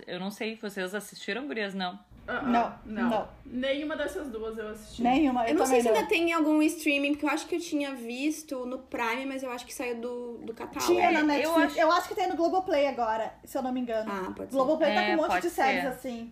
[0.08, 1.74] eu não sei, vocês assistiram, gurias?
[1.76, 2.00] Não.
[2.32, 3.30] Ah, ah, Não, não, não.
[3.46, 5.04] Nenhuma dessas duas eu assisti.
[5.04, 5.44] Nenhuma.
[5.44, 5.96] Eu, Eu não sei se não.
[5.96, 9.44] ainda tem em algum streaming, porque eu acho que eu tinha visto no Prime, mas
[9.44, 10.86] eu acho que saiu do, do catálogo.
[10.86, 11.78] Tinha na eu Netflix.
[11.78, 12.08] Eu acho- acho...
[12.10, 14.10] que tem no Globoplay agora, se eu não me engano.
[14.12, 14.56] Ah, pode ser.
[14.56, 15.88] Globoplay tá É, com um monte de séries ser.
[15.88, 16.32] assim.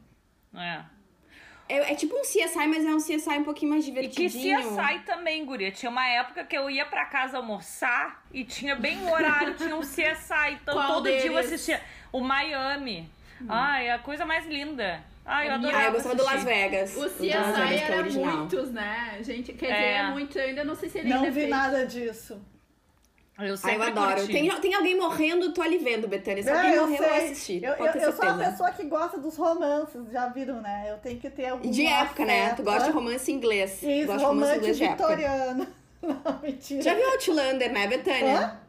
[0.56, 0.80] É.
[1.72, 4.60] É, é tipo um CSI, mas é um CSI um pouquinho mais E que divertidinho.
[4.60, 5.72] CSI também, guria.
[5.72, 9.76] Tinha uma época que eu ia pra casa almoçar e tinha bem o horário, tinha
[9.76, 10.54] um CSI.
[10.64, 11.45] Então Qual todo dia eu deles?
[11.45, 11.80] assistia.
[12.12, 13.08] O Miami.
[13.47, 15.04] Ai, é a coisa mais linda.
[15.32, 16.43] Ai, eu É adorava Ah, eu gostava do Las.
[16.43, 16.97] Vegas.
[16.97, 18.38] O CSI Las Vegas, que é era original.
[18.38, 19.19] muitos, né?
[19.21, 19.93] Gente, quer dizer, É.
[19.97, 20.38] é muito.
[20.39, 21.49] Eu ainda não sei se ele Não ainda é vi feito.
[21.51, 22.41] nada disso.
[23.41, 24.15] Eu Ah, eu adoro.
[24.17, 24.32] curti.
[24.34, 26.43] Tem, tem alguém morrendo, tô ali vendo, Betânia.
[26.43, 27.63] Se É, alguém eu morreu, eu assisti.
[27.63, 30.88] Eu, eu, eu sou uma pessoa que gosta dos romances, já viram, né?
[30.89, 31.65] Eu tenho que ter algum.
[31.65, 32.53] E de época, né?
[32.55, 33.82] Tu gosta de romance inglês.
[33.84, 35.07] Isso, romance romance inglês de época.
[35.07, 35.67] vitoriano.
[36.01, 36.82] Não, mentira.
[36.82, 38.38] Já viu Outlander, né, Betânia?
[38.39, 38.59] Hã?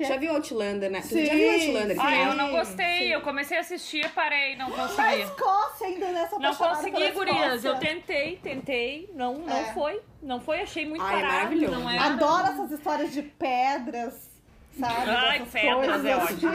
[0.00, 0.06] Que?
[0.06, 1.00] Já viu Outlander, né?
[1.02, 1.96] Tu Sim, já viu Outlander?
[2.00, 2.26] Ah, né?
[2.28, 2.98] eu não gostei.
[3.00, 3.04] sim.
[3.12, 5.22] Eu comecei a assistir e parei, não A consegui.
[5.22, 7.64] Escócia ainda nessa Não apaixonada consegui, gurias.
[7.64, 9.10] Eu tentei, tentei.
[9.14, 9.74] Não, não É.
[9.74, 10.00] foi.
[10.22, 11.34] Não foi, achei muito Ai, é parado.
[11.34, 11.78] maravilhoso.
[11.78, 11.98] Não é...
[11.98, 14.30] Adoro essas histórias de pedras,
[14.78, 15.10] sabe?
[15.10, 16.06] Ai, pedras coisas.
[16.06, 16.52] é ótimo.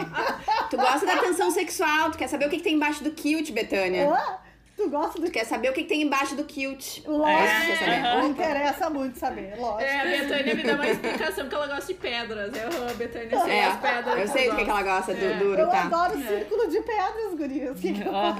[0.71, 3.51] Tu gosta da tensão sexual, tu quer saber o que, que tem embaixo do kilt,
[3.51, 4.09] Betânia.
[4.09, 4.37] Hã?
[4.75, 6.99] Tu gosta do Tu quer saber o que, tem embaixo do kilt.
[7.07, 8.01] Lógico, É, quer saber?
[8.01, 8.25] me Opa.
[8.27, 9.81] interessa muito saber, lógico.
[9.81, 12.53] É, a Betânia me dá uma explicação que ela gosta de pedras.
[12.55, 14.19] Eu, a Betânia sei É, as pedras.
[14.19, 15.15] eu sei do que, que ela gosta, É.
[15.15, 15.83] do duro, Eu tá?
[15.83, 17.79] adoro o círculo de pedras, gurias.
[17.79, 18.35] Que que eu Aham.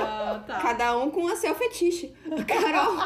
[0.00, 0.60] Ah, tá.
[0.60, 2.14] Cada um com o seu fetiche.
[2.48, 2.96] Carol.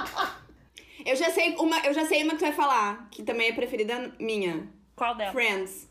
[1.05, 3.53] Eu já sei uma, eu já sei uma que tu vai falar, que também é
[3.53, 4.68] preferida minha.
[4.95, 5.33] Qual delas?
[5.33, 5.89] Friends.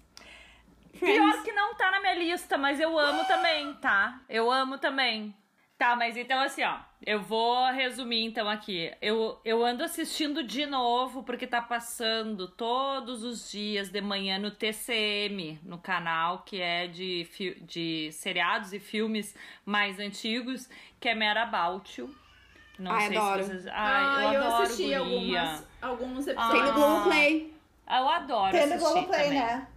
[0.98, 1.18] Friends.
[1.18, 4.22] Pior que não tá na minha lista, mas eu amo também, tá?
[4.30, 5.36] Eu amo também.
[5.80, 6.78] Tá, mas então assim, ó.
[7.08, 8.92] Eu vou resumir então aqui.
[9.02, 14.52] Eu, eu ando assistindo de novo porque tá passando todos os dias de manhã no
[14.52, 17.26] TCM, no canal que é de,
[17.62, 19.34] de seriados e filmes
[19.66, 20.70] mais antigos,
[21.00, 21.50] que é Mera
[21.98, 22.14] You.
[22.78, 23.44] Não Ai, sei adoro.
[23.44, 23.68] se vocês.
[23.68, 26.64] Ai, Ah, eu, eu, adoro assisti algumas, alguns Tem episódios.
[26.64, 26.74] no Ah.
[26.74, 27.54] Globoplay.
[27.90, 29.40] Eu adoro Tem no Globoplay, também.
[29.40, 29.68] né?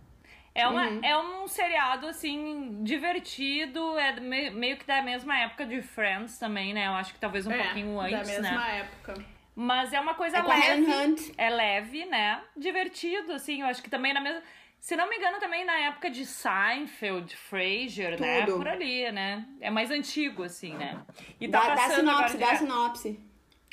[0.55, 1.01] É, uma, Uhum.
[1.05, 6.75] é um seriado, assim, divertido, é me- meio que da mesma época de Friends também,
[6.75, 6.87] né?
[6.89, 8.79] Eu acho que talvez um É, pouquinho da antes, mesma né?
[8.81, 9.15] época.
[9.55, 11.35] Mas é uma coisa É leve.
[11.39, 12.43] É leve, né?
[12.57, 14.43] Divertido, assim, eu acho que também na mesma...
[14.79, 18.43] Se não me engano, também na época de Seinfeld, Frasier, né?
[18.47, 18.59] Tudo.
[18.59, 19.47] Por ali, né?
[19.61, 20.99] É mais antigo, assim, né?
[21.41, 23.21] E Dá, dá passando sinopse, agora dá sinopse.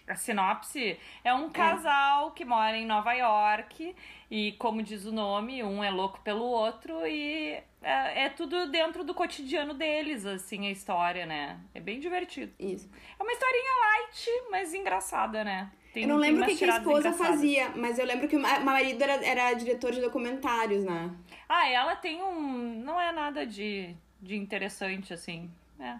[0.10, 3.96] A sinopse é um casal que mora em Nova York
[4.30, 9.04] e, como diz o nome, um é louco pelo outro e é, é tudo dentro
[9.04, 11.60] do cotidiano deles, assim, a história, né?
[11.74, 12.52] É bem divertido.
[12.60, 12.90] Isso.
[13.20, 15.72] É uma historinha light, mas engraçada, né?
[15.94, 18.40] Tem- eu não lembro o que, que a esposa fazia, mas eu lembro que o
[18.40, 21.10] ma- marido era, era diretor de documentários, né?
[21.48, 22.82] Ah, ela tem um.
[22.84, 25.50] Não é nada de, de interessante, assim.
[25.80, 25.96] É.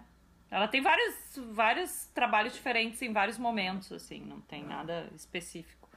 [0.50, 1.14] Ela tem vários,
[1.52, 5.88] vários trabalhos diferentes em vários momentos, assim, não tem nada específico.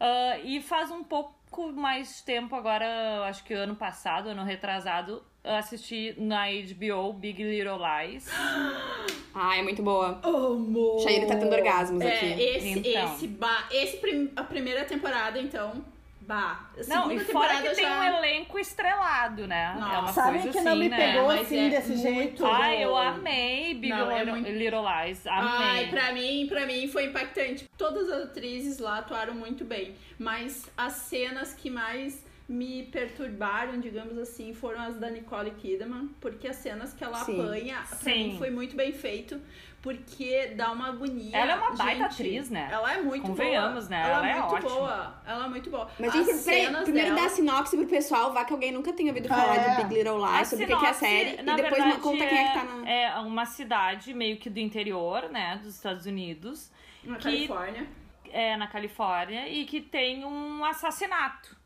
[0.00, 5.54] Ah, e faz um pouco mais tempo agora, acho que ano passado, ano retrasado, eu
[5.54, 8.28] assisti na HBO Big Little Lies.
[9.38, 10.18] Ah, é muito boa.
[10.24, 10.98] Amor!
[11.02, 12.42] Shairi tá tendo orgasmos É, aqui.
[12.42, 13.14] esse, Então.
[13.14, 13.38] esse,
[13.70, 15.84] esse prim- a primeira temporada, então,
[16.26, 16.70] bah.
[16.88, 17.98] Não, e fora que tem já...
[18.00, 19.72] um elenco estrelado, né?
[19.74, 20.12] é uma Nossa.
[20.12, 20.96] Sabe coisa que assim, não me né?
[20.96, 22.46] pegou Mas assim é desse muito jeito?
[22.46, 25.26] Ai, eu amei Big Não, é Little, muito- Little Lies.
[25.26, 25.50] Amei.
[25.68, 27.68] Ai, pra mim, pra mim foi impactante.
[27.78, 34.16] Todas as atrizes lá atuaram muito bem, mas as cenas que mais me perturbaram, digamos
[34.18, 37.40] assim, foram as da Nicole Kidman, porque as cenas que ela Sim.
[37.40, 38.32] apanha, pra Sim.
[38.32, 39.40] mim foi muito bem feito,
[39.86, 41.36] porque dá uma agonia.
[41.36, 42.68] Ela é uma baita Gente, atriz, né?
[42.72, 43.90] Ela é muito Convenhamos, boa.
[43.90, 44.02] né?
[44.10, 44.70] Ela, Ela é é muito ótima.
[44.70, 45.22] boa.
[45.24, 45.90] Ela é muito boa.
[46.00, 47.28] Mas, as gente, peraí, primeiro dela...
[47.28, 49.76] dá sinopse pro pessoal, vá que alguém nunca tenha ouvido falar É.
[49.76, 52.00] de Big Little A Lies, sobre o que que é a série, e depois verdade,
[52.00, 52.90] conta quem é que tá na...
[52.90, 56.72] É uma cidade meio que do interior, né, dos Estados Unidos,
[57.04, 57.86] Na que- Califórnia.
[58.32, 61.56] é na Califórnia, e que tem um assassinato.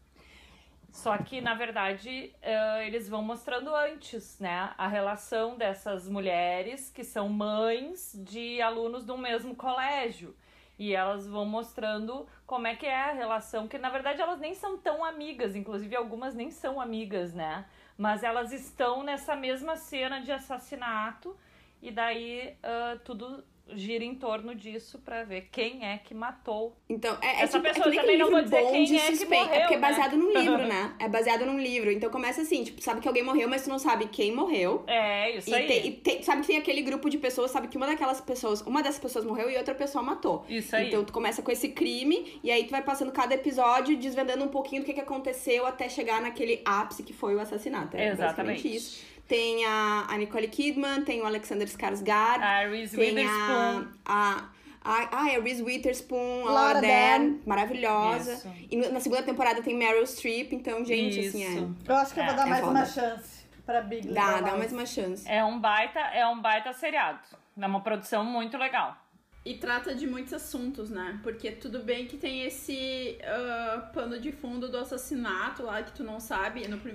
[0.93, 7.05] Só que, na verdade, eh, eles vão mostrando antes, né, a relação dessas mulheres que
[7.05, 10.34] são mães de alunos do mesmo colégio.
[10.78, 14.55] E elas vão mostrando como é que é a relação, que na verdade elas nem
[14.55, 17.66] são tão amigas, inclusive algumas nem são amigas, né?
[17.99, 21.36] Mas elas estão nessa mesma cena de assassinato
[21.82, 23.45] e daí ah, tudo
[23.77, 26.77] gira em torno disso pra ver quem é que matou.
[26.89, 28.62] Então, é, é Essa tipo, é pessoa que nem também aquele não livro vou dizer
[28.62, 29.35] bom quem de é que suspeita.
[29.35, 29.89] é morreu, porque é né?
[29.89, 30.95] baseado num livro, né?
[30.99, 31.91] É baseado num livro.
[31.91, 34.83] Então começa assim, tipo, sabe que alguém morreu, mas tu não sabe quem morreu.
[34.87, 35.66] É, isso E, aí.
[35.66, 38.61] tem- e tem- sabe que tem aquele grupo de pessoas, sabe que uma daquelas pessoas,
[38.62, 40.45] uma dessas pessoas morreu e outra pessoa matou.
[40.49, 40.89] Isso aí.
[40.89, 44.49] Então tu começa com esse crime e aí tu vai passando cada episódio desvendando um
[44.49, 47.97] pouquinho do que, que aconteceu até chegar naquele ápice que foi o assassinato.
[47.97, 48.75] É Exatamente.
[48.75, 49.11] isso.
[49.31, 53.89] Tem a, a Nicole Kidman, tem o Alexander Skarsgård, A Reese tem Witherspoon.
[54.05, 54.49] a,
[54.83, 57.24] a, a, é a Reese Witherspoon, a Laura Laura Dern.
[57.31, 58.33] Dern, maravilhosa.
[58.33, 58.53] Isso.
[58.68, 61.76] E na segunda temporada tem Meryl Streep, então, gente, assim, Isso.
[61.87, 62.72] Eu acho que eu vou É, dar é mais foda.
[62.72, 64.12] uma chance pra Big é.
[64.12, 64.59] Dá, Little dá Lies.
[64.59, 65.28] mais uma chance.
[65.31, 67.20] É um baita, é um baita seriado.
[67.57, 68.97] É uma produção muito legal.
[69.45, 71.18] E trata de muitos assuntos, né?
[71.22, 76.03] Porque tudo bem que tem esse ah, pano de fundo do assassinato lá que tu
[76.05, 76.66] não sabe.
[76.68, 76.89] No, tu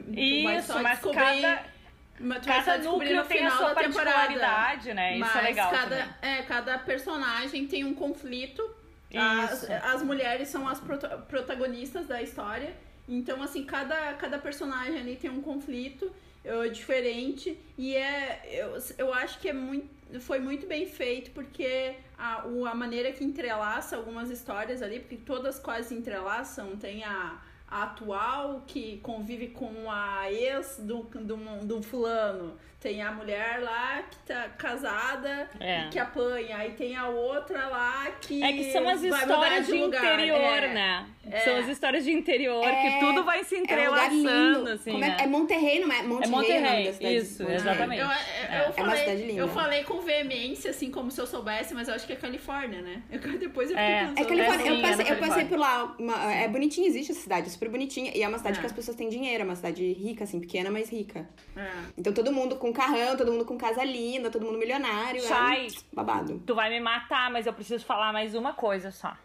[0.43, 1.63] vai Isso, só mas descobrir, cada,
[2.19, 5.17] mas cada núcleo tem a sua particularidade, né?
[5.17, 6.15] Isso é legal cada, também.
[6.21, 8.61] é, cada personagem tem um conflito.
[9.17, 12.75] As, as mulheres são as prota- protagonistas da história.
[13.07, 16.11] Então, assim, cada, cada personagem ali tem um conflito
[16.43, 17.57] eh, diferente.
[17.77, 18.41] E é.
[18.51, 19.87] Eu, eu acho que é muito,
[20.21, 25.17] foi muito bem feito, porque a, o- a maneira que entrelaça algumas histórias ali, porque
[25.17, 27.39] todas quase se entrelaçam, tem a.
[27.83, 32.53] atual que convive com a ex do, do, do fulano.
[32.85, 35.85] Tem a mulher lá que tá casada É.
[35.85, 36.57] e que apanha.
[36.57, 38.43] Aí tem a outra lá que.
[38.43, 40.03] É que são as histórias de, lugar.
[40.03, 40.67] interior, É.
[40.71, 41.05] né?
[41.31, 41.39] É.
[41.39, 45.03] São as histórias de interior É, que tudo vai se É um entrelaçando, assim, Como
[45.03, 45.17] é, né?
[45.19, 46.03] é Monterrey, não é?
[46.03, 47.15] Monterrey, É Monterrey, cidade.
[47.15, 47.55] isso, Monterrey.
[47.61, 48.01] exatamente.
[48.01, 48.15] Eu, eu, É.
[48.15, 49.41] eu É uma falei, cidade linda.
[49.41, 52.83] eu falei com veemência, assim, como se eu soubesse, mas eu acho que é Califórnia,
[52.83, 53.01] né?
[53.11, 53.99] Eu- depois eu fiquei É.
[54.01, 54.19] pensando.
[54.19, 55.95] É Califórnia, É, sim, eu, passei, é eu passei por lá.
[55.97, 58.11] uma- é bonitinha, existe essa cidade, é super bonitinha.
[58.13, 58.61] E é uma cidade É.
[58.61, 61.27] que as pessoas têm dinheiro, é uma cidade rica, assim, pequena, mas rica.
[61.57, 61.67] É.
[61.97, 65.21] Então todo mundo com carrão, todo mundo com casa linda, todo mundo milionário.
[65.21, 65.67] Sai.
[65.67, 66.39] É babado.
[66.45, 69.15] Tu vai me matar, mas eu preciso falar mais uma coisa só.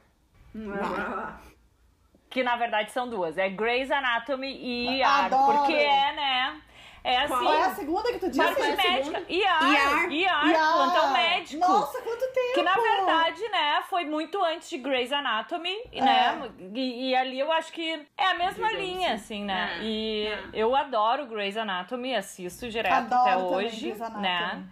[2.30, 3.36] Que na verdade são duas.
[3.36, 5.02] É Grey's Anatomy e.
[5.02, 5.58] Adoro.
[5.58, 6.62] Porque é, né?
[7.02, 7.28] É assim.
[7.34, 8.38] Qual é a segunda que tu disse?
[8.44, 9.22] Parte é médica.
[9.28, 9.62] IAR.
[9.72, 10.12] IAR.
[10.12, 11.66] IAR, plantão médico.
[11.66, 12.54] Nossa, quanto tempo!
[12.54, 16.00] Que na verdade, né, foi muito antes de Grey's Anatomy, É.
[16.02, 16.50] né?
[16.74, 19.34] E, e ali eu acho que é a mesma Digamos linha, assim.
[19.36, 19.78] assim, né?
[19.78, 20.42] É, E é.
[20.52, 24.22] eu adoro Grey's Anatomy, assisto direto Adoro até hoje, Grey's Anatomy.
[24.22, 24.64] né?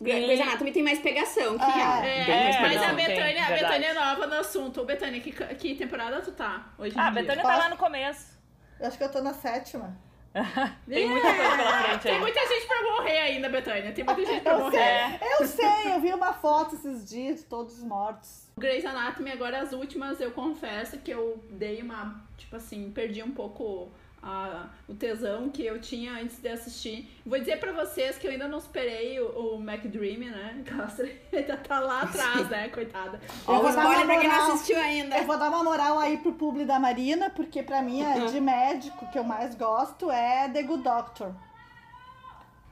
[0.00, 1.66] Grey's Anatomy tem mais pegação que É.
[1.68, 2.04] a.
[2.06, 3.62] É, mais é, mas a Betânia, a verdade.
[3.62, 4.80] Betânia é nova no assunto.
[4.80, 7.10] Ô, Betânia, que, que temporada tu tá hoje em Ah, a?
[7.10, 8.38] Betânia tá lá no começo.
[8.80, 9.96] Eu acho que eu tô na sétima.
[10.88, 12.20] Tem muita coisa pela frente Tem aí.
[12.20, 13.92] muita gente pra morrer ainda, Betânia.
[13.92, 14.78] Tem muita gente pra Eu morrer.
[14.78, 15.20] É.
[15.38, 18.48] Eu sei, eu vi uma foto esses dias de todos mortos.
[18.58, 23.30] Grey's Anatomy, agora as últimas, eu confesso que eu dei uma, tipo assim, perdi um
[23.32, 23.90] pouco
[24.24, 27.08] a- o tesão que eu tinha antes de assistir.
[27.26, 30.62] Vou dizer pra vocês que eu ainda não superei o, o McDream, né?
[30.66, 32.68] Castro ainda tá lá atrás, né?
[32.70, 33.20] Coitada.
[33.46, 34.52] Eu vou dar uma pra quem não moral.
[34.54, 35.16] assistiu ainda.
[35.18, 38.40] Eu vou dar uma moral aí pro publi da Marina, porque pra mim é de
[38.40, 41.32] médico que eu mais gosto é The Good Doctor.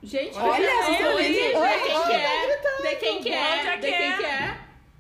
[0.03, 1.81] Gente, Olha, eu- eu- de aí.
[1.83, 2.57] quem que é?
[2.91, 3.77] De quem que é?
[3.77, 4.57] De que quem que é?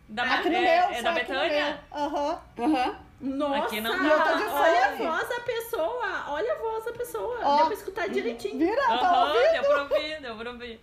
[0.08, 1.80] Da, é, é da Betânia?
[1.92, 2.40] Aham.
[2.58, 2.96] Aham.
[3.22, 4.34] Nossa, Aqui não tá.
[4.52, 7.38] Olha a voz da pessoa, olha a voz da pessoa.
[7.42, 7.56] Ó.
[7.58, 8.58] Deu pra escutar direitinho.
[8.58, 9.52] Vira, tá Aham, ouvindo?
[9.52, 10.80] deu pra ouvir, deu pra ouvir.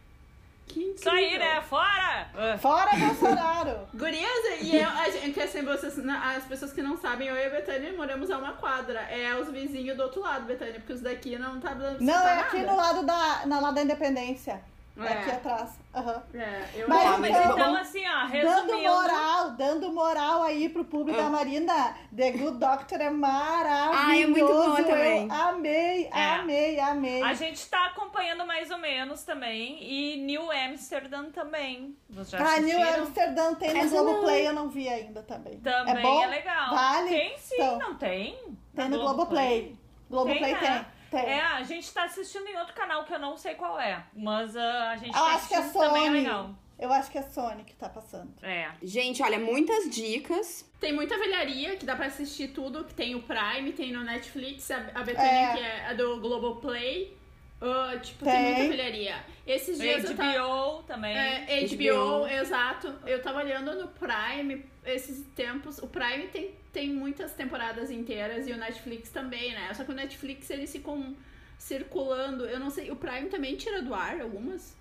[0.68, 0.96] Que incrível.
[0.96, 1.62] Isso aí, né?
[1.62, 2.28] Fora!
[2.38, 2.58] Ah.
[2.58, 3.88] Fora Bolsonaro.
[3.94, 7.46] Gurias, e eu, a gente, que assim, vocês, as pessoas que não sabem, eu e
[7.46, 9.00] a Betânia moramos a uma quadra.
[9.02, 12.40] É os vizinhos do outro lado, Betânia, porque os daqui não tá dando Não, é
[12.42, 12.72] aqui nada.
[12.72, 14.62] no lado da, na lado da Independência.
[14.98, 15.14] É É.
[15.14, 15.80] aqui atrás.
[15.96, 16.24] Aham.
[16.34, 18.90] É, eu Mas mas então, Então, assim, ó, Dando resumindo.
[18.90, 21.24] moral, dando moral aí pro público Ah.
[21.24, 21.96] da Marina.
[22.16, 24.08] The Good Doctor é maravilhoso.
[24.08, 25.26] Ah, é muito boa também.
[25.28, 26.24] Eu amei, É.
[26.36, 27.24] amei, amei.
[27.24, 29.78] A gente tá acompanhando mais ou menos também.
[29.82, 31.96] E New Amsterdam também.
[32.10, 32.82] Vocês já Ah, New?
[33.02, 33.90] Amsterdam tem no não.
[33.90, 35.58] Globoplay, eu não vi ainda também.
[35.60, 36.26] Também é bom?
[36.28, 36.70] legal.
[36.76, 37.10] Vale?
[37.10, 38.38] Tem sim, Então, não tem?
[38.76, 39.78] Tem no Globoplay.
[40.10, 40.70] Globoplay Tem, tem.
[40.70, 40.86] né?
[41.10, 41.20] Tem.
[41.26, 44.04] É, a gente tá assistindo em outro canal que eu não sei qual é.
[44.14, 46.20] Mas ah, a gente Eu tá acho que é assistindo também é Sony.
[46.22, 46.50] legal.
[46.78, 48.34] Eu acho que é Sony que tá passando.
[48.42, 48.70] É.
[48.82, 50.66] Gente, olha, muitas dicas.
[50.80, 54.72] Tem muita velharia que dá pra assistir tudo, que tem o Prime, tem no Netflix,
[54.72, 55.54] a, a Betânia, É.
[55.58, 57.18] que é a do Globoplay.
[57.62, 58.34] Ah, tipo, tem.
[58.34, 58.54] Tem.
[58.56, 59.16] muita velharia.
[59.46, 60.32] Esses dias eu tava.
[60.32, 61.16] HBO também.
[61.18, 61.76] É, HBO,
[62.24, 62.28] HBO.
[62.28, 62.94] exato.
[63.06, 65.78] Eu tava olhando no Prime esses tempos.
[65.80, 69.74] O Prime tem, tem muitas temporadas inteiras e o Netflix também, né?
[69.74, 71.16] Só que o Netflix eles ficam
[71.58, 72.46] circulando.
[72.46, 74.74] Eu não sei, o Prime também tira do ar algumas?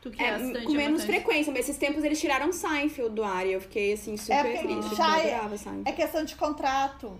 [0.00, 1.16] Tu que é, É, assistente com menos bastante.
[1.16, 4.58] frequência, mas esses tempos eles tiraram Seinfeld do ar e eu fiquei assim super porque
[4.74, 4.94] triste.
[4.96, 5.88] já eu é- adorava Seinfeld.
[5.88, 7.18] É questão de contrato.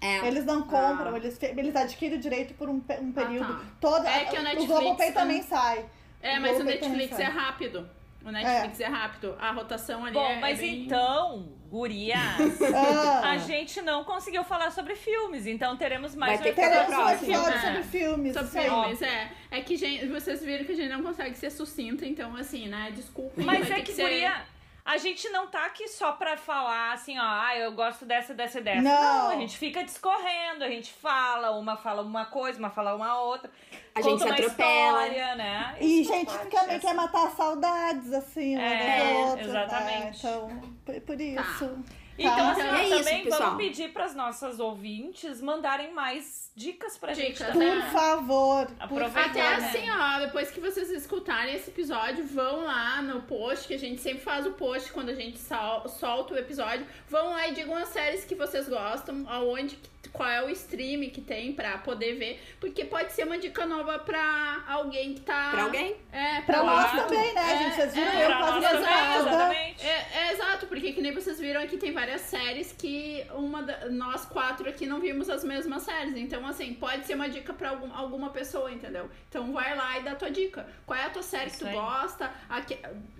[0.00, 0.26] É.
[0.26, 1.16] Eles não compram, Ah.
[1.16, 3.54] eles, eles adquirem o direito por um, um período.
[3.54, 3.64] tá.
[3.80, 5.84] Toda, É que o o Netflix Globoplay também- também sai.
[6.22, 7.88] É, O mas o Netflix é rápido.
[8.24, 9.36] O Netflix é, rápido.
[9.40, 10.84] A rotação ali Bom, é, mas é bem...
[10.84, 12.18] então, gurias,
[12.74, 16.86] Ah, a gente não conseguiu falar sobre filmes, então teremos mais Vai um que episódio
[16.86, 17.16] próxima.
[17.18, 17.62] sobre episódio filme.
[17.76, 18.32] sobre filmes.
[18.34, 19.30] Sobre filmes, é.
[19.50, 22.90] É que gente, vocês viram que a gente não consegue ser sucinta, então assim, né?
[22.94, 23.40] Desculpa.
[23.42, 24.42] Mas é ter que, ser- guria,
[24.86, 28.60] a gente não tá aqui só pra falar assim, ó, ah, eu gosto dessa, dessa
[28.60, 28.82] e dessa.
[28.82, 29.30] Não.
[29.30, 33.50] a gente fica discorrendo, a gente fala, uma fala uma coisa, uma fala uma outra.
[33.94, 35.02] A conta gente se uma atropela.
[35.08, 35.76] história, né?
[35.80, 36.86] E Isso faz gente parte, que também assim.
[36.86, 39.42] quer matar saudades, assim, uma É, outra.
[39.44, 40.24] exatamente.
[40.26, 40.32] Né?
[40.32, 41.84] Então, por, por isso.
[42.18, 42.50] Então, Tá.
[42.52, 43.42] assim, É isso, também pessoal.
[43.50, 47.68] vamos pedir pras nossas ouvintes mandarem mais dicas pra gente Dicas, também.
[47.68, 47.90] Por né?
[47.90, 48.66] favor.
[48.66, 49.66] por Aproveitar, Até né?
[49.68, 54.00] assim, ó, depois que vocês escutarem esse episódio, vão lá no post, que a gente
[54.00, 56.86] sempre faz o post quando a gente sol- solta o episódio.
[57.08, 59.78] Vão lá e digam as séries que vocês gostam, aonde,
[60.16, 62.42] qual é o stream que tem pra poder ver.
[62.60, 65.50] Porque pode ser uma dica nova pra alguém que tá.
[65.50, 65.96] Pra alguém?
[66.12, 66.96] É, Pra Claro.
[66.96, 67.74] nós também, né, É, gente?
[67.76, 69.18] Vocês viram é, eu Pra nada.
[69.20, 69.86] exatamente.
[69.86, 73.88] É, é exato, porque que nem vocês viram aqui, tem várias séries que uma da-
[73.90, 76.16] nós quatro aqui não vimos as mesmas séries.
[76.16, 79.10] Então, assim, pode ser uma dica pra algum, alguma pessoa, entendeu?
[79.28, 80.66] Então vai lá e dá tua dica.
[80.86, 81.74] Qual é a tua série Isso que tu aí.
[81.74, 82.30] gosta?
[82.48, 82.78] Aque-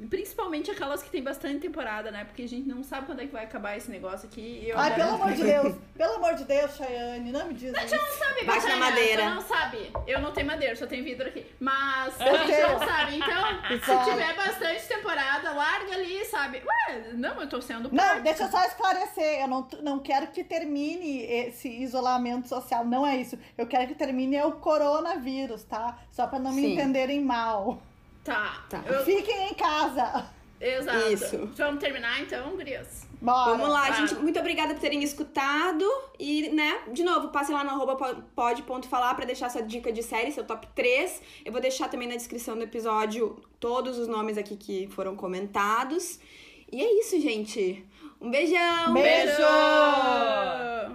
[0.08, 2.24] principalmente aquelas que tem bastante temporada, né?
[2.24, 4.60] Porque a gente não sabe quando é que vai acabar esse negócio aqui.
[4.64, 5.74] e Eu Ai, pelo amor de Deus.
[5.96, 7.88] Pelo amor de Deus, Chayane, não me diz isso.
[8.18, 9.22] sabe, Bate na Betânia, madeira.
[9.22, 9.92] Tu não sabe.
[10.06, 11.44] Eu não tenho madeira, só tenho vidro aqui.
[11.60, 12.68] Mas a Eu gente tenho.
[12.68, 13.16] não sabe.
[13.16, 14.04] Então, Exato.
[14.04, 16.62] se tiver bastante temporada, larga ali, sabe?
[16.64, 18.20] Ué, não, eu tô sendo Não, prática.
[18.22, 19.40] deixa eu só esclarecer.
[19.40, 22.84] Eu não, não quero que termine esse isolamento social.
[22.84, 23.38] Não é isso.
[23.58, 25.98] Eu quero que termine o coronavírus, tá?
[26.10, 26.72] Só pra não me Sim.
[26.74, 27.80] entenderem mal.
[28.24, 28.64] Tá.
[28.68, 28.82] Tá.
[28.86, 30.26] Eu- Fiquem em casa.
[30.60, 31.12] Exato.
[31.12, 31.50] Isso.
[31.56, 33.05] Vamos terminar então, Gurias?
[33.26, 33.50] Bora.
[33.56, 33.92] Vamos lá, Ah.
[33.92, 34.14] gente.
[34.16, 35.84] Muito obrigada por terem escutado.
[36.18, 37.96] E, né, de novo, passem lá no arroba
[38.36, 41.20] pod.falar pra deixar sua dica de série, seu top 3.
[41.44, 46.20] Eu vou deixar também na descrição do episódio todos os nomes aqui que foram comentados.
[46.70, 47.84] E é isso, gente.
[48.20, 48.92] Um beijão!
[48.94, 49.26] Beijo!
[49.26, 50.94] Beijo!